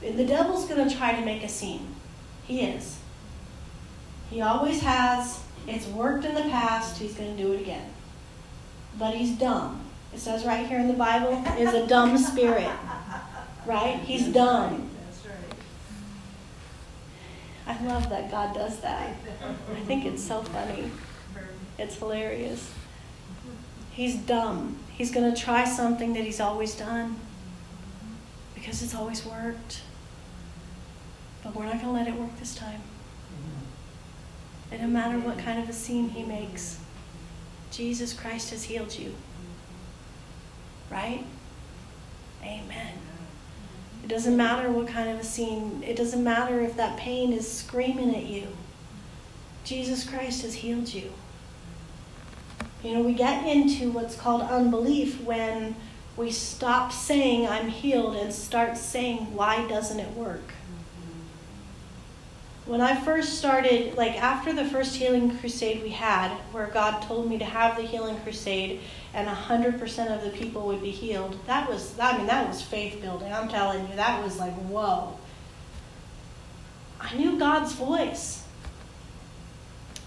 [0.00, 1.94] The devil's going to try to make a scene.
[2.46, 2.98] He is.
[4.30, 5.42] He always has.
[5.66, 7.90] It's worked in the past, he's going to do it again.
[8.98, 9.82] But he's dumb.
[10.14, 12.70] It says right here in the Bible, is a dumb spirit.
[13.66, 14.00] Right?
[14.00, 14.88] He's dumb.
[17.66, 19.14] I love that God does that.
[19.70, 20.90] I think it's so funny.
[21.78, 22.72] It's hilarious.
[23.90, 24.78] He's dumb.
[24.96, 27.16] He's going to try something that he's always done
[28.58, 29.82] because it's always worked.
[31.42, 32.80] But we're not going to let it work this time.
[32.80, 34.74] Mm-hmm.
[34.74, 36.80] And no matter what kind of a scene he makes,
[37.70, 39.14] Jesus Christ has healed you.
[40.90, 41.24] Right?
[42.42, 42.92] Amen.
[42.94, 44.04] Mm-hmm.
[44.04, 47.50] It doesn't matter what kind of a scene, it doesn't matter if that pain is
[47.50, 48.48] screaming at you.
[49.64, 51.12] Jesus Christ has healed you.
[52.82, 55.74] You know, we get into what's called unbelief when
[56.18, 60.48] we stop saying, I'm healed, and start saying, why doesn't it work?
[60.48, 61.12] Mm-hmm.
[62.72, 67.30] when I first started, like after the first healing crusade we had, where God told
[67.30, 68.80] me to have the healing crusade
[69.14, 73.00] and 100% of the people would be healed, that was, I mean, that was faith
[73.00, 73.32] building.
[73.32, 75.16] I'm telling you, that was like, whoa.
[77.00, 78.42] I knew God's voice.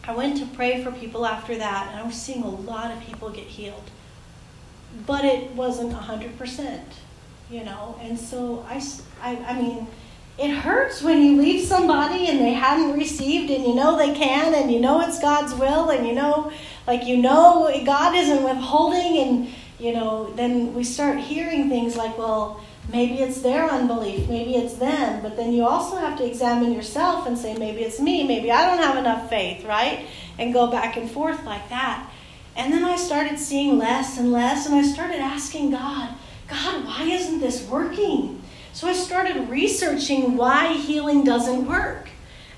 [0.03, 2.99] I went to pray for people after that, and I was seeing a lot of
[3.01, 3.89] people get healed.
[5.05, 6.79] But it wasn't 100%,
[7.49, 7.97] you know?
[8.01, 8.83] And so I,
[9.21, 9.87] I, I mean,
[10.37, 14.55] it hurts when you leave somebody and they hadn't received and you know they can
[14.55, 16.51] and you know it's God's will and you know
[16.87, 22.17] like you know God isn't withholding and you know then we start hearing things like
[22.17, 22.61] well
[22.91, 27.27] maybe it's their unbelief maybe it's them but then you also have to examine yourself
[27.27, 30.07] and say maybe it's me maybe I don't have enough faith right
[30.39, 32.09] and go back and forth like that
[32.55, 36.15] and then I started seeing less and less and I started asking God
[36.47, 38.41] God why isn't this working
[38.73, 42.09] so I started researching why healing doesn't work.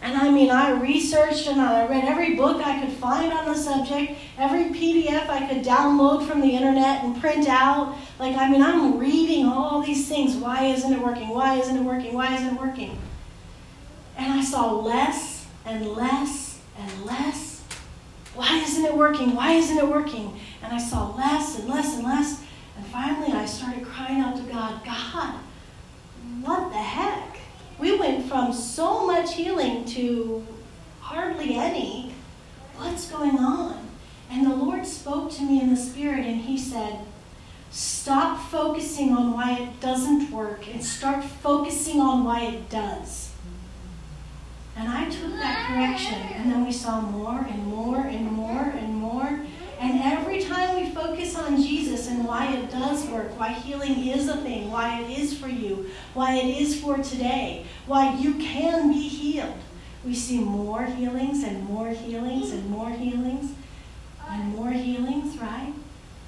[0.02, 3.56] And I mean, I researched and I read every book I could find on the
[3.56, 7.96] subject, every PDF I could download from the internet and print out.
[8.20, 10.36] Like, I mean, I'm reading all these things.
[10.36, 11.30] Why isn't it working?
[11.30, 12.14] Why isn't it working?
[12.14, 13.00] Why isn't it working?
[14.18, 17.53] And I saw less and less and less.
[18.36, 19.36] Why isn't it working?
[19.36, 20.40] Why isn't it working?
[20.64, 22.42] And I saw less and less and less.
[22.76, 25.36] And finally, I started crying out to God God,
[26.42, 27.38] what the heck?
[27.80, 30.46] We went from so much healing to
[31.00, 32.14] hardly any.
[32.76, 33.90] What's going on?
[34.32, 37.00] And the Lord spoke to me in the Spirit and He said,
[37.70, 43.33] Stop focusing on why it doesn't work and start focusing on why it does.
[44.76, 48.96] And I took that correction, and then we saw more and more and more and
[48.96, 49.42] more.
[49.80, 54.28] And every time we focus on Jesus and why it does work, why healing is
[54.30, 58.92] a thing, why it is for you, why it is for today, why you can
[58.92, 59.58] be healed,
[60.06, 63.52] we see more healings and more healings and more healings
[64.30, 65.74] and more healings, right?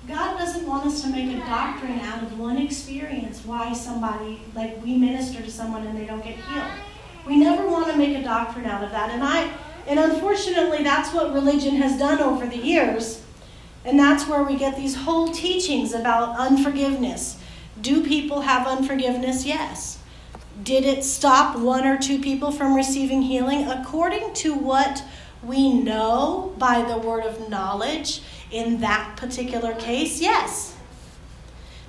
[0.07, 4.83] God doesn't want us to make a doctrine out of one experience why somebody, like
[4.83, 6.71] we minister to someone and they don't get healed.
[7.25, 9.09] We never want to make a doctrine out of that.
[9.09, 9.51] And I
[9.87, 13.21] and unfortunately that's what religion has done over the years
[13.85, 17.37] and that's where we get these whole teachings about unforgiveness.
[17.79, 19.45] Do people have unforgiveness?
[19.45, 19.99] Yes.
[20.63, 23.67] Did it stop one or two people from receiving healing?
[23.67, 25.03] According to what
[25.43, 28.21] we know by the word of knowledge
[28.51, 30.75] in that particular case, yes.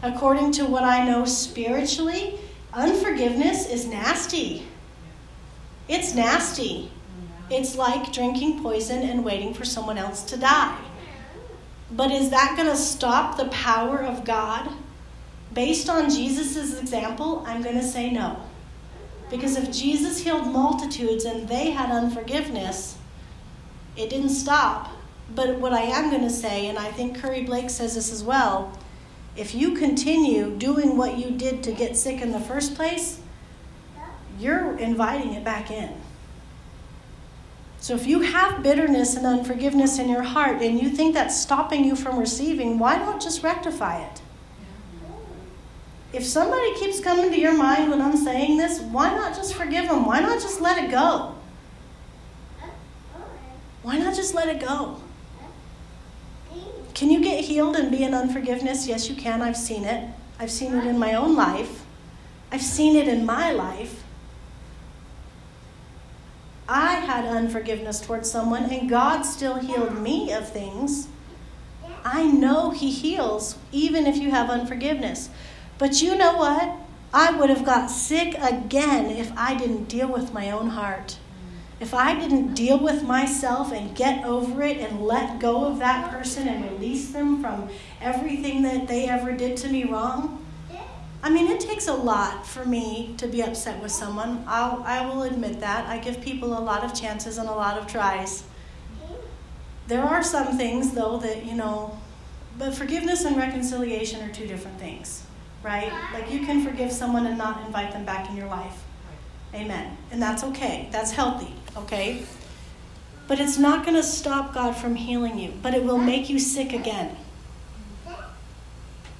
[0.02, 2.38] According to what I know spiritually,
[2.74, 4.66] unforgiveness is nasty.
[5.88, 6.90] It's nasty.
[7.50, 10.78] It's like drinking poison and waiting for someone else to die.
[11.90, 14.68] But is that going to stop the power of God?
[15.54, 18.42] Based on Jesus' example, I'm going to say no.
[19.30, 22.98] Because if Jesus healed multitudes and they had unforgiveness,
[23.96, 24.90] it didn't stop
[25.34, 28.22] But what I am going to say, and I think Curry Blake says this as
[28.22, 28.78] well,
[29.36, 33.20] if you continue doing what you did to get sick in the first place,
[34.38, 35.90] you're inviting it back in.
[37.78, 41.84] So if you have bitterness and unforgiveness in your heart and you think that's stopping
[41.84, 44.22] you from receiving, why not just rectify it?
[46.12, 49.88] If somebody keeps coming to your mind when I'm saying this, why not just forgive
[49.88, 50.06] them?
[50.06, 51.34] Why not just let it go?
[53.82, 55.00] Why not just let it go?
[56.94, 58.88] Can you get healed and be in unforgiveness?
[58.88, 59.42] Yes, you can.
[59.42, 60.10] I've seen it.
[60.40, 61.84] I've seen it in my own life.
[62.50, 64.02] I've seen it in my life.
[66.68, 71.08] I had unforgiveness towards someone, and God still healed me of things.
[72.04, 75.28] I know He heals even if you have unforgiveness.
[75.78, 76.76] But you know what?
[77.12, 81.18] I would have got sick again if I didn't deal with my own heart.
[81.78, 86.10] If I didn't deal with myself and get over it and let go of that
[86.10, 87.68] person and release them from
[88.00, 90.45] everything that they ever did to me wrong,
[91.22, 94.44] I mean, it takes a lot for me to be upset with someone.
[94.46, 95.86] I'll, I will admit that.
[95.88, 98.44] I give people a lot of chances and a lot of tries.
[99.88, 101.98] There are some things, though, that, you know,
[102.58, 105.24] but forgiveness and reconciliation are two different things,
[105.62, 105.92] right?
[106.12, 108.82] Like you can forgive someone and not invite them back in your life.
[109.54, 109.96] Amen.
[110.10, 110.88] And that's okay.
[110.90, 112.24] That's healthy, okay?
[113.28, 116.38] But it's not going to stop God from healing you, but it will make you
[116.38, 117.16] sick again.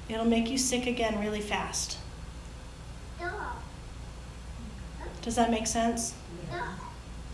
[0.09, 1.97] It'll make you sick again really fast.
[5.21, 6.13] Does that make sense?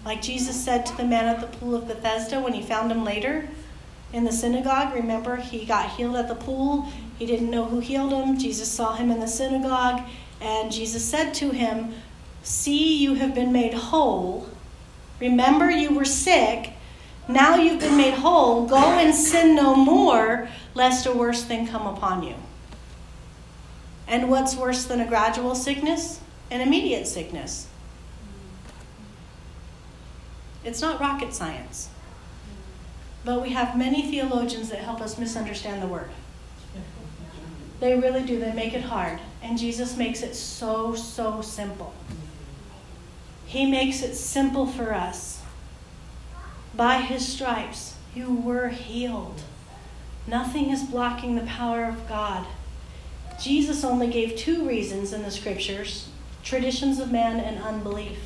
[0.04, 3.04] Like Jesus said to the man at the pool of Bethesda when he found him
[3.04, 3.48] later
[4.12, 4.96] in the synagogue.
[4.96, 6.88] Remember, he got healed at the pool.
[7.20, 8.38] He didn't know who healed him.
[8.38, 10.02] Jesus saw him in the synagogue,
[10.42, 11.94] and Jesus said to him,
[12.42, 14.50] See, you have been made whole.
[15.20, 16.74] Remember, you were sick.
[17.30, 18.66] Now you've been made whole.
[18.66, 22.36] Go and sin no more, lest a worse thing come upon you.
[24.08, 26.20] And what's worse than a gradual sickness?
[26.52, 27.68] An immediate sickness.
[30.64, 31.90] It's not rocket science.
[33.26, 36.10] But we have many theologians that help us misunderstand the word.
[37.80, 38.40] They really do.
[38.40, 39.20] They make it hard.
[39.42, 41.94] And Jesus makes it so, so simple.
[43.46, 45.42] He makes it simple for us.
[46.76, 49.42] By his stripes, you were healed.
[50.26, 52.46] Nothing is blocking the power of God.
[53.42, 56.10] Jesus only gave two reasons in the scriptures
[56.44, 58.20] traditions of man and unbelief.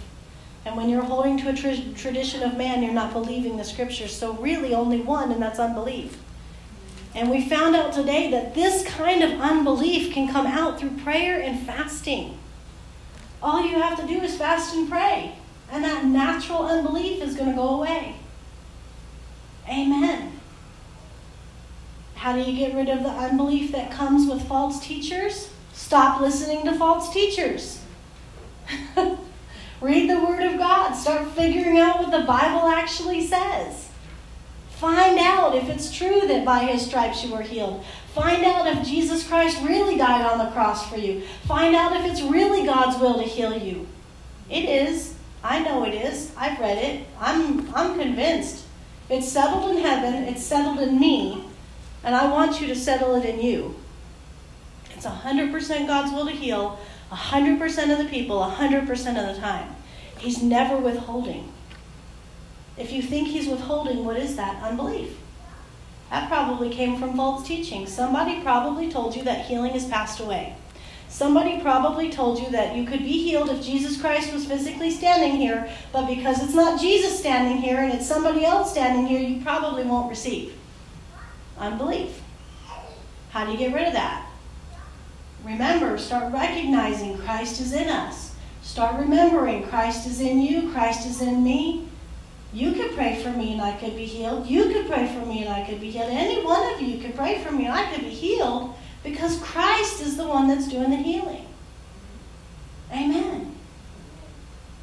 [0.66, 4.14] And when you're holding to a tra- tradition of man, you're not believing the scriptures.
[4.14, 6.18] So, really, only one, and that's unbelief.
[7.16, 11.42] And we found out today that this kind of unbelief can come out through prayer
[11.42, 12.38] and fasting.
[13.42, 15.36] All you have to do is fast and pray,
[15.72, 18.16] and that natural unbelief is going to go away.
[19.70, 20.37] Amen.
[22.18, 25.52] How do you get rid of the unbelief that comes with false teachers?
[25.74, 27.80] Stop listening to false teachers.
[29.82, 30.94] Read the Word of God.
[30.94, 33.90] Start figuring out what the Bible actually says.
[34.72, 37.86] Find out if it's true that by His stripes you were healed.
[38.16, 41.22] Find out if Jesus Christ really died on the cross for you.
[41.46, 43.88] Find out if it's really God's will to heal you.
[44.50, 45.14] It is.
[45.44, 46.32] I know it is.
[46.36, 47.06] I've read it.
[47.20, 48.66] I'm, I'm convinced.
[49.10, 51.47] It's settled in heaven, it's settled in me,
[52.04, 53.76] and I want you to settle it in you.
[54.92, 56.80] It's 100% God's will to heal
[57.12, 59.76] 100% of the people, 100% of the time.
[60.18, 61.52] He's never withholding.
[62.78, 64.62] If you think he's withholding, what is that?
[64.62, 65.18] Unbelief.
[66.10, 67.88] That probably came from false teaching.
[67.88, 70.56] Somebody probably told you that healing has passed away.
[71.10, 75.38] Somebody probably told you that you could be healed if Jesus Christ was physically standing
[75.38, 79.42] here, but because it's not Jesus standing here and it's somebody else standing here, you
[79.42, 80.57] probably won't receive.
[81.60, 82.22] Unbelief.
[83.32, 84.28] How do you get rid of that?
[85.44, 88.36] Remember, start recognizing Christ is in us.
[88.62, 91.88] Start remembering Christ is in you, Christ is in me.
[92.54, 94.48] You could pray for me and I could be healed.
[94.48, 96.10] You could pray for me and I could be healed.
[96.10, 100.02] Any one of you could pray for me and I could be healed because Christ
[100.02, 101.46] is the one that's doing the healing.
[102.92, 103.56] Amen.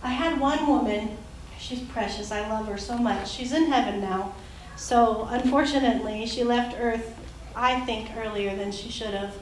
[0.02, 1.16] I had one woman,
[1.58, 3.30] she's precious, I love her so much.
[3.30, 4.34] She's in heaven now.
[4.76, 7.16] So, unfortunately, she left earth,
[7.54, 9.34] I think, earlier than she should have.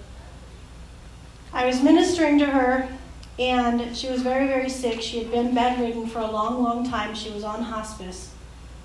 [1.53, 2.89] I was ministering to her,
[3.39, 5.01] and she was very, very sick.
[5.01, 7.15] She had been bedridden for a long, long time.
[7.15, 8.33] She was on hospice.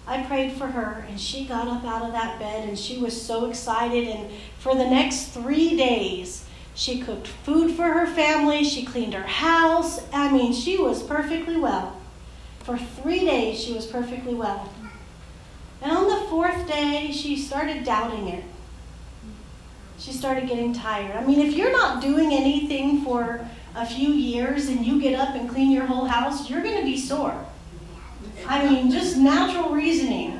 [0.05, 3.19] I prayed for her, and she got up out of that bed, and she was
[3.21, 4.07] so excited.
[4.07, 6.45] And for the next three days,
[6.75, 9.99] she cooked food for her family, she cleaned her house.
[10.13, 11.97] I mean, she was perfectly well.
[12.59, 14.71] For three days, she was perfectly well.
[15.81, 18.43] And on the fourth day, she started doubting it.
[19.97, 21.15] She started getting tired.
[21.15, 25.35] I mean, if you're not doing anything for a few years and you get up
[25.35, 27.45] and clean your whole house, you're going to be sore.
[28.47, 30.39] I mean, just natural reasoning.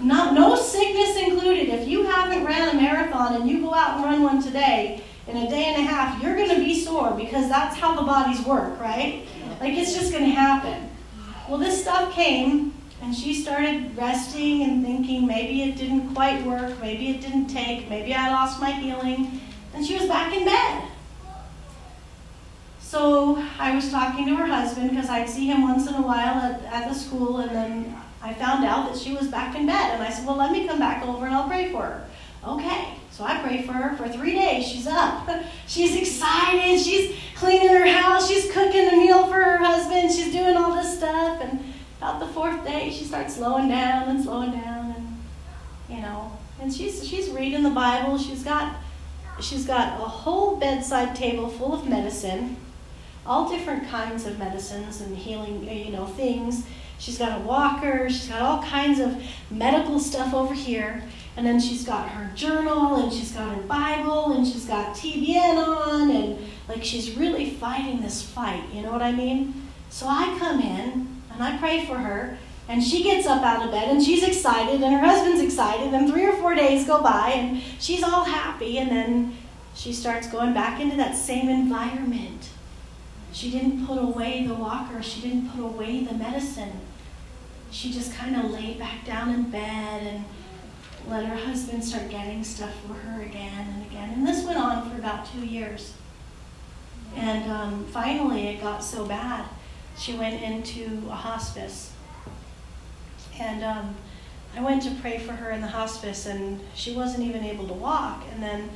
[0.00, 1.68] Not, no sickness included.
[1.68, 5.36] If you haven't ran a marathon and you go out and run one today, in
[5.36, 8.44] a day and a half, you're going to be sore because that's how the bodies
[8.44, 9.26] work, right?
[9.60, 10.90] Like it's just going to happen.
[11.48, 16.80] Well, this stuff came, and she started resting and thinking maybe it didn't quite work,
[16.80, 19.40] maybe it didn't take, maybe I lost my healing,
[19.74, 20.88] and she was back in bed.
[22.80, 26.36] So I was talking to her husband because I'd see him once in a while
[26.36, 29.94] at, at the school, and then I found out that she was back in bed.
[29.94, 32.08] And I said, Well, let me come back over and I'll pray for her.
[32.44, 32.94] Okay.
[33.10, 34.66] So I prayed for her for three days.
[34.66, 35.28] She's up.
[35.66, 36.80] She's excited.
[36.80, 38.28] She's cleaning her house.
[38.28, 40.12] She's cooking a meal for her husband.
[40.12, 41.40] She's doing all this stuff.
[41.40, 41.60] And
[41.98, 45.22] about the fourth day, she starts slowing down and slowing down, and
[45.88, 48.18] you know, and she's she's reading the Bible.
[48.18, 48.76] She's got
[49.40, 52.56] she's got a whole bedside table full of medicine,
[53.24, 56.66] all different kinds of medicines and healing, uh, you know, things.
[56.98, 58.08] She's got a walker.
[58.08, 61.02] She's got all kinds of medical stuff over here.
[61.36, 65.58] And then she's got her journal and she's got her Bible and she's got TBN
[65.58, 69.68] on and like she's really fighting this fight, you know what I mean?
[69.90, 73.70] So I come in and I pray for her and she gets up out of
[73.70, 77.30] bed and she's excited and her husband's excited and three or four days go by
[77.30, 79.36] and she's all happy and then
[79.74, 82.48] she starts going back into that same environment.
[83.32, 86.80] She didn't put away the walker, she didn't put away the medicine.
[87.70, 90.24] She just kind of laid back down in bed and
[91.08, 94.10] let her husband start getting stuff for her again and again.
[94.14, 95.92] And this went on for about two years.
[97.14, 99.46] And um, finally, it got so bad,
[99.98, 101.92] she went into a hospice.
[103.38, 103.94] And um,
[104.56, 107.74] I went to pray for her in the hospice, and she wasn't even able to
[107.74, 108.24] walk.
[108.32, 108.70] And then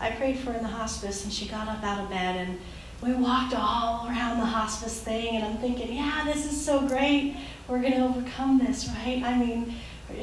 [0.00, 2.58] I prayed for her in the hospice, and she got up out of bed, and
[3.02, 5.36] we walked all around the hospice thing.
[5.36, 7.36] And I'm thinking, yeah, this is so great.
[7.68, 9.22] We're going to overcome this, right?
[9.22, 9.74] I mean,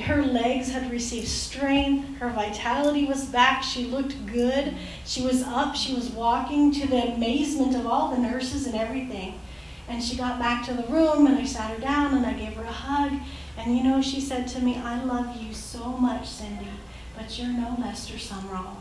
[0.03, 2.17] her legs had received strength.
[2.17, 3.63] Her vitality was back.
[3.63, 4.73] She looked good.
[5.05, 5.75] She was up.
[5.75, 9.39] She was walking to the amazement of all the nurses and everything.
[9.87, 12.53] And she got back to the room, and I sat her down and I gave
[12.53, 13.13] her a hug.
[13.57, 16.67] And you know, she said to me, I love you so much, Cindy,
[17.15, 18.77] but you're no Lester Sumrall.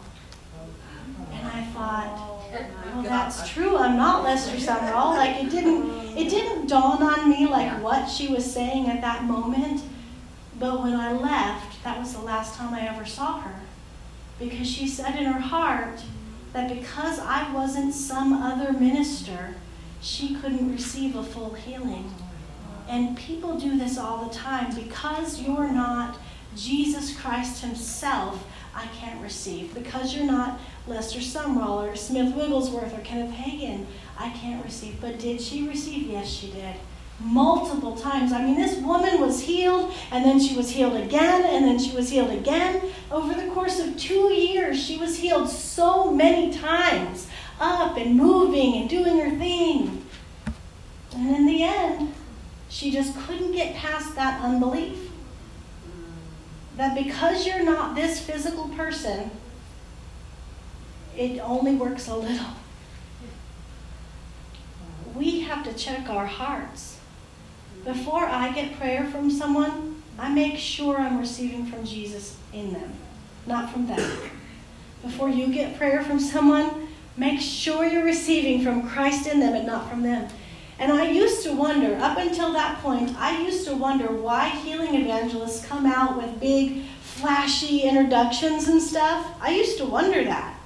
[1.33, 2.41] And I thought,
[2.95, 3.77] well, that's true.
[3.77, 5.17] I'm not Lester Sumrall.
[5.17, 9.25] Like it didn't, it didn't dawn on me like what she was saying at that
[9.25, 9.83] moment.
[10.59, 13.61] But when I left, that was the last time I ever saw her.
[14.39, 16.03] Because she said in her heart
[16.53, 19.55] that because I wasn't some other minister,
[20.03, 22.13] she couldn't receive a full healing.
[22.89, 24.75] And people do this all the time.
[24.75, 26.19] Because you're not
[26.57, 28.45] Jesus Christ Himself,
[28.75, 29.73] I can't receive.
[29.75, 33.87] Because you're not Lester Sumrall or Smith Wigglesworth or Kenneth Hagin,
[34.19, 35.01] I can't receive.
[35.01, 36.09] But did she receive?
[36.09, 36.77] Yes, she did
[37.25, 38.33] multiple times.
[38.33, 41.95] I mean, this woman was healed, and then she was healed again, and then she
[41.95, 42.83] was healed again.
[43.11, 47.29] Over the course of two years, she was healed so many times,
[47.63, 50.05] up and moving and doing her thing.
[51.15, 52.13] And in the end,
[52.69, 55.11] she just couldn't get past that unbelief.
[56.77, 59.31] That because you're not this physical person,
[61.17, 62.47] it only works a little.
[65.15, 66.93] We have to check our hearts
[67.85, 72.93] before I get prayer from someone, I make sure I'm receiving from Jesus in them,
[73.47, 74.19] not from them.
[75.03, 76.82] Before you get prayer from someone,
[77.17, 80.29] make sure you're receiving from Christ in them and not from them.
[80.79, 84.95] And I used to wonder, up until that point, I used to wonder why healing
[84.95, 89.27] evangelists come out with big, flashy introductions and stuff.
[89.41, 90.59] I used to wonder that.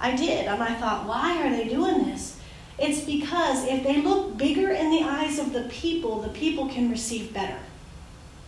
[0.00, 0.46] I did.
[0.46, 2.38] And I thought, why are they doing this?
[2.78, 6.90] It's because if they look bigger in the eyes of the people, the people can
[6.90, 7.58] receive better.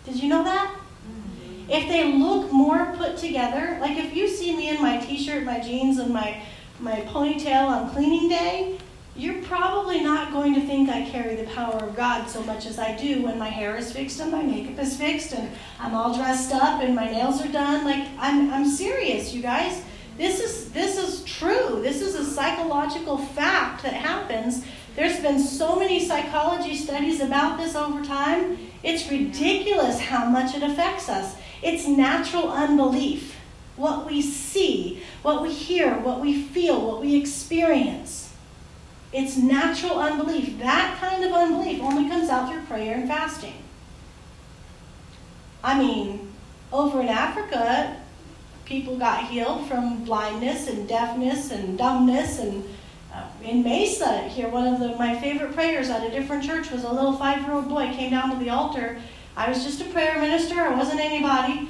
[0.06, 0.74] Did you know that?
[0.74, 1.70] Mm-hmm.
[1.70, 5.44] If they look more put together, like if you see me in my t shirt,
[5.44, 6.40] my jeans, and my,
[6.82, 8.78] my ponytail on cleaning day,
[9.14, 12.78] you're probably not going to think I carry the power of God so much as
[12.78, 16.14] I do when my hair is fixed and my makeup is fixed and I'm all
[16.14, 17.84] dressed up and my nails are done.
[17.84, 19.82] Like, I'm, I'm serious, you guys.
[20.16, 21.80] This is, this is true.
[21.82, 24.64] This is a psychological fact that happens.
[24.96, 28.58] There's been so many psychology studies about this over time.
[28.82, 31.36] It's ridiculous how much it affects us.
[31.62, 33.36] It's natural unbelief.
[33.76, 38.34] What we see, what we hear, what we feel, what we experience.
[39.12, 40.58] It's natural unbelief.
[40.58, 43.54] That kind of unbelief only comes out through prayer and fasting.
[45.62, 46.32] I mean,
[46.72, 47.96] over in Africa,
[48.64, 52.64] people got healed from blindness and deafness and dumbness and
[53.12, 56.84] uh, in Mesa here one of the, my favorite prayers at a different church was
[56.84, 58.98] a little five-year-old boy came down to the altar
[59.36, 61.68] I was just a prayer minister I wasn't anybody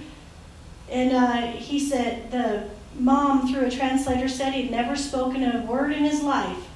[0.91, 2.69] and uh, he said the
[2.99, 6.69] mom through a translator said he'd never spoken a word in his life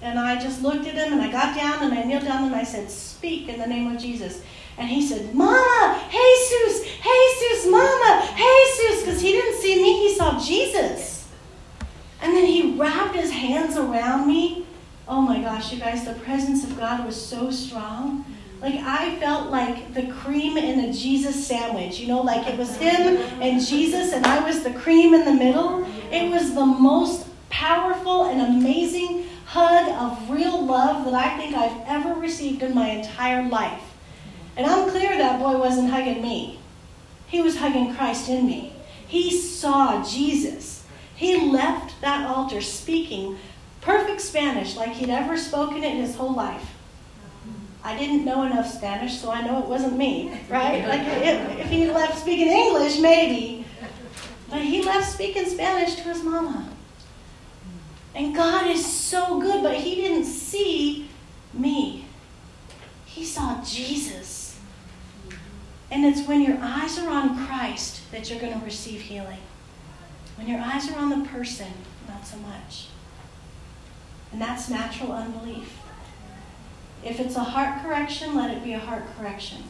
[0.00, 2.54] and I just looked at him and I got down and I kneeled down and
[2.54, 4.42] I said speak in the name of Jesus
[4.78, 10.38] and he said, Mama, Jesus, Jesus, Mama, Jesus, because he didn't see me, he saw
[10.38, 11.28] Jesus.
[12.22, 14.66] And then he wrapped his hands around me.
[15.08, 18.24] Oh my gosh, you guys, the presence of God was so strong.
[18.60, 22.76] Like I felt like the cream in a Jesus sandwich, you know, like it was
[22.76, 25.86] him and Jesus, and I was the cream in the middle.
[26.10, 31.86] It was the most powerful and amazing hug of real love that I think I've
[31.86, 33.82] ever received in my entire life.
[34.56, 36.58] And I'm clear that boy wasn't hugging me,
[37.28, 38.72] he was hugging Christ in me.
[39.06, 40.84] He saw Jesus.
[41.14, 43.38] He left that altar speaking
[43.80, 46.74] perfect Spanish like he'd ever spoken it in his whole life.
[47.84, 50.86] I didn't know enough Spanish, so I know it wasn't me, right?
[50.86, 53.64] Like if, if he left speaking English, maybe.
[54.50, 56.70] But he left speaking Spanish to his mama.
[58.14, 61.08] And God is so good, but he didn't see
[61.52, 62.06] me.
[63.04, 64.58] He saw Jesus.
[65.90, 69.38] And it's when your eyes are on Christ that you're going to receive healing.
[70.36, 71.72] When your eyes are on the person,
[72.06, 72.88] not so much.
[74.32, 75.78] And that's natural unbelief.
[77.04, 79.62] If it's a heart correction, let it be a heart correction.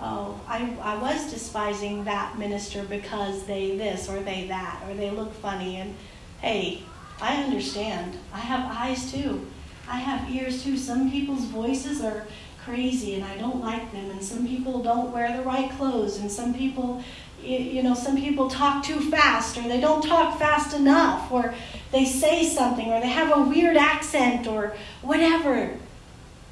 [0.00, 5.10] Oh, I, I was despising that minister because they this or they that or they
[5.10, 5.76] look funny.
[5.76, 5.94] And
[6.40, 6.82] hey,
[7.20, 8.18] I understand.
[8.32, 9.46] I have eyes too.
[9.88, 10.76] I have ears too.
[10.76, 12.26] Some people's voices are
[12.64, 14.10] crazy and I don't like them.
[14.10, 16.18] And some people don't wear the right clothes.
[16.18, 17.02] And some people,
[17.42, 21.54] you know, some people talk too fast or they don't talk fast enough or
[21.92, 25.78] they say something or they have a weird accent or whatever.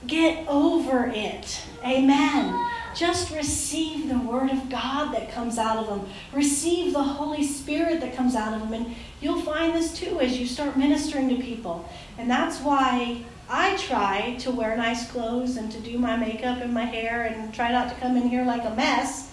[0.07, 1.63] Get over it.
[1.85, 2.69] Amen.
[2.95, 6.09] Just receive the Word of God that comes out of them.
[6.33, 8.73] Receive the Holy Spirit that comes out of them.
[8.73, 11.89] And you'll find this too as you start ministering to people.
[12.19, 16.75] And that's why I try to wear nice clothes and to do my makeup and
[16.75, 19.31] my hair and try not to come in here like a mess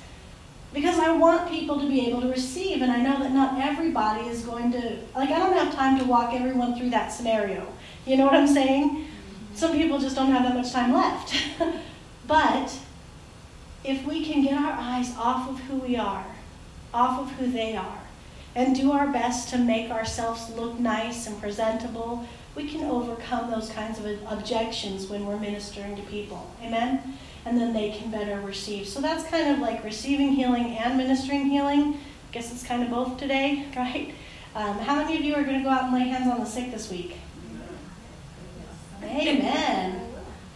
[0.74, 2.82] because I want people to be able to receive.
[2.82, 6.06] And I know that not everybody is going to, like, I don't have time to
[6.06, 7.68] walk everyone through that scenario.
[8.06, 9.08] You know what I'm saying?
[9.60, 11.36] Some people just don't have that much time left.
[12.28, 12.80] but
[13.84, 16.26] if we can get our eyes off of who we are,
[16.94, 18.02] off of who they are,
[18.56, 23.70] and do our best to make ourselves look nice and presentable we can overcome those
[23.70, 26.50] kinds of objections when we're ministering to people.
[26.62, 27.18] Amen?
[27.46, 28.88] And then they can better receive.
[28.88, 31.94] So that's kind of like receiving healing and ministering healing.
[31.94, 34.14] I guess it's kind of both today, right?
[34.56, 36.46] Um, how many of you are going to go out and lay hands on the
[36.46, 37.16] sick this week?
[39.04, 40.02] Amen.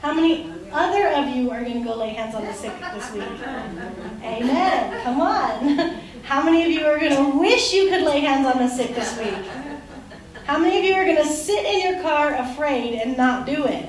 [0.02, 3.12] How many other of you are going to go lay hands on the sick this
[3.12, 3.24] week?
[4.22, 5.04] Amen.
[5.04, 6.00] Come on.
[6.24, 8.96] How many of you are going to wish you could lay hands on the sick
[8.96, 9.46] this week?
[10.46, 13.66] How many of you are going to sit in your car afraid and not do
[13.66, 13.86] it?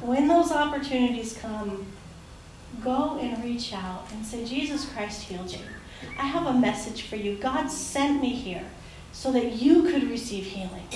[0.00, 1.86] When those opportunities come,
[2.82, 5.60] go and reach out and say, Jesus Christ healed you.
[6.18, 7.36] I have a message for you.
[7.36, 8.64] God sent me here
[9.12, 10.86] so that you could receive healing.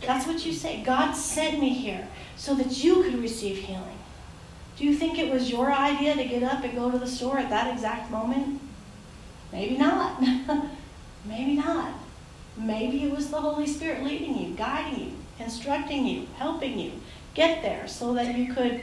[0.00, 0.82] That's what you say.
[0.82, 3.98] God sent me here so that you could receive healing.
[4.76, 7.38] Do you think it was your idea to get up and go to the store
[7.38, 8.60] at that exact moment?
[9.52, 10.22] Maybe not.
[11.24, 11.94] Maybe not.
[12.56, 16.92] Maybe it was the Holy Spirit leading you, guiding you, instructing you, helping you
[17.34, 18.82] get there so that you could.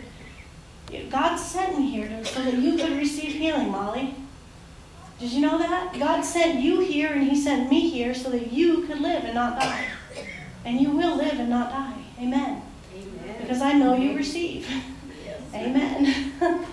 [1.09, 4.15] God sent me here so that you could receive healing, Molly.
[5.19, 5.97] Did you know that?
[5.97, 9.33] God sent you here and He sent me here so that you could live and
[9.33, 9.85] not die.
[10.65, 12.03] And you will live and not die.
[12.19, 12.61] Amen.
[12.93, 13.35] Amen.
[13.39, 14.67] Because I know you receive.
[15.23, 15.41] Yes.
[15.53, 16.33] Amen.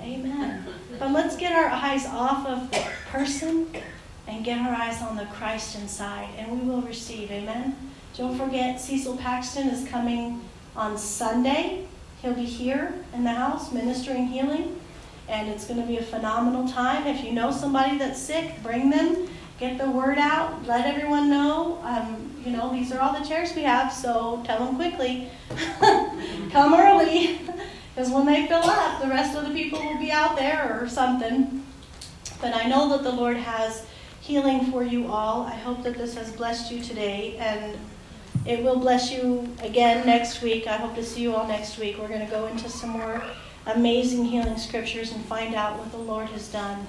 [0.00, 0.66] Amen.
[0.98, 3.68] But let's get our eyes off of the person
[4.26, 7.30] and get our eyes on the Christ inside, and we will receive.
[7.30, 7.74] Amen.
[8.16, 10.42] Don't forget, Cecil Paxton is coming
[10.76, 11.86] on Sunday.
[12.20, 14.78] He'll be here in the house ministering healing,
[15.28, 17.06] and it's going to be a phenomenal time.
[17.06, 19.28] If you know somebody that's sick, bring them.
[19.58, 20.66] Get the word out.
[20.66, 21.80] Let everyone know.
[21.82, 25.28] Um, you know, these are all the chairs we have, so tell them quickly.
[26.50, 27.40] Come early,
[27.94, 30.88] because when they fill up, the rest of the people will be out there or
[30.88, 31.62] something.
[32.40, 33.84] But I know that the Lord has
[34.22, 35.42] healing for you all.
[35.42, 37.76] I hope that this has blessed you today, and
[38.46, 40.66] it will bless you again next week.
[40.66, 41.98] I hope to see you all next week.
[41.98, 43.22] We're going to go into some more
[43.66, 46.86] amazing healing scriptures and find out what the Lord has done.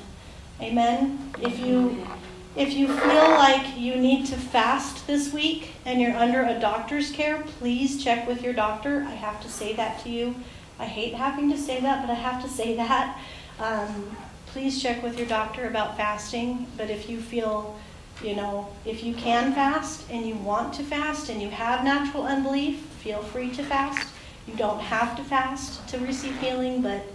[0.61, 1.33] Amen.
[1.41, 2.07] If you
[2.55, 7.11] if you feel like you need to fast this week and you're under a doctor's
[7.11, 9.03] care, please check with your doctor.
[9.03, 10.35] I have to say that to you.
[10.79, 13.19] I hate having to say that, but I have to say that.
[13.59, 14.15] Um,
[14.47, 16.65] please check with your doctor about fasting.
[16.75, 17.77] But if you feel,
[18.23, 22.23] you know, if you can fast and you want to fast and you have natural
[22.23, 24.07] unbelief, feel free to fast.
[24.47, 27.05] You don't have to fast to receive healing, but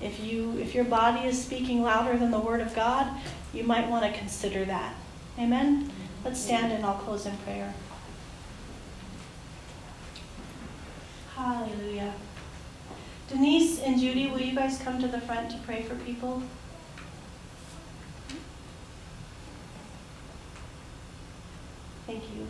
[0.00, 3.06] if you if your body is speaking louder than the word of God,
[3.52, 4.94] you might want to consider that.
[5.38, 5.90] Amen.
[6.24, 7.72] Let's stand and I'll close in prayer.
[11.34, 12.12] Hallelujah.
[13.28, 16.42] Denise and Judy, will you guys come to the front to pray for people?
[22.06, 22.46] Thank you.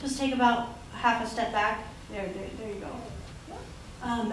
[0.00, 1.84] Just take about half a step back.
[2.10, 2.90] There, there, there you go.
[4.02, 4.32] Um,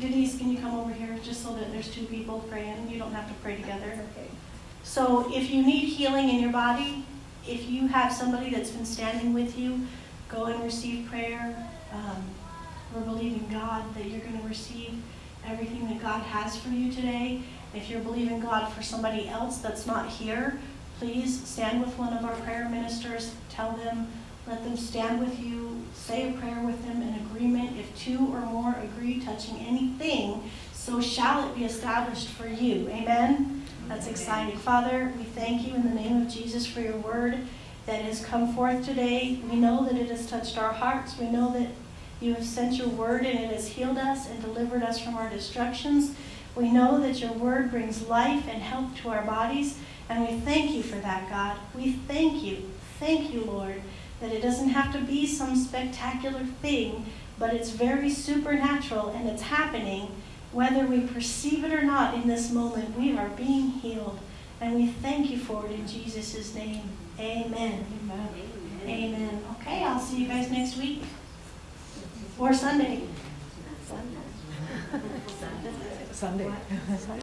[0.00, 2.88] Denise, can you come over here just so that there's two people praying?
[2.90, 3.98] You don't have to pray together.
[4.12, 4.28] Okay.
[4.84, 7.04] So if you need healing in your body,
[7.46, 9.80] if you have somebody that's been standing with you,
[10.28, 11.68] go and receive prayer.
[11.92, 12.24] Um,
[12.94, 15.02] we're believing God that you're going to receive
[15.46, 17.42] everything that God has for you today.
[17.74, 20.58] If you're believing God for somebody else that's not here,
[20.98, 23.34] please stand with one of our prayer ministers.
[23.50, 24.08] Tell them,
[24.48, 25.82] let them stand with you.
[25.94, 27.78] Say a prayer with them in agreement.
[27.78, 32.88] If two or more agree touching anything, so shall it be established for you.
[32.88, 33.64] Amen.
[33.88, 34.56] That's exciting.
[34.56, 37.38] Father, we thank you in the name of Jesus for your word
[37.86, 39.40] that has come forth today.
[39.50, 41.18] We know that it has touched our hearts.
[41.18, 41.68] We know that
[42.20, 45.30] you have sent your word and it has healed us and delivered us from our
[45.30, 46.14] destructions.
[46.56, 49.78] We know that your word brings life and health to our bodies,
[50.08, 51.56] and we thank you for that, God.
[51.74, 52.68] We thank you.
[52.98, 53.80] Thank you, Lord,
[54.20, 57.06] that it doesn't have to be some spectacular thing,
[57.38, 60.10] but it's very supernatural and it's happening.
[60.52, 64.18] Whether we perceive it or not in this moment, we are being healed.
[64.60, 66.82] And we thank you for it in Jesus' name.
[67.18, 67.84] Amen.
[68.02, 68.28] Amen.
[68.84, 69.44] Amen.
[69.60, 71.02] Okay, I'll see you guys next week.
[72.38, 73.02] Or Sunday.
[73.86, 74.18] Sunday.
[76.12, 76.52] Sunday.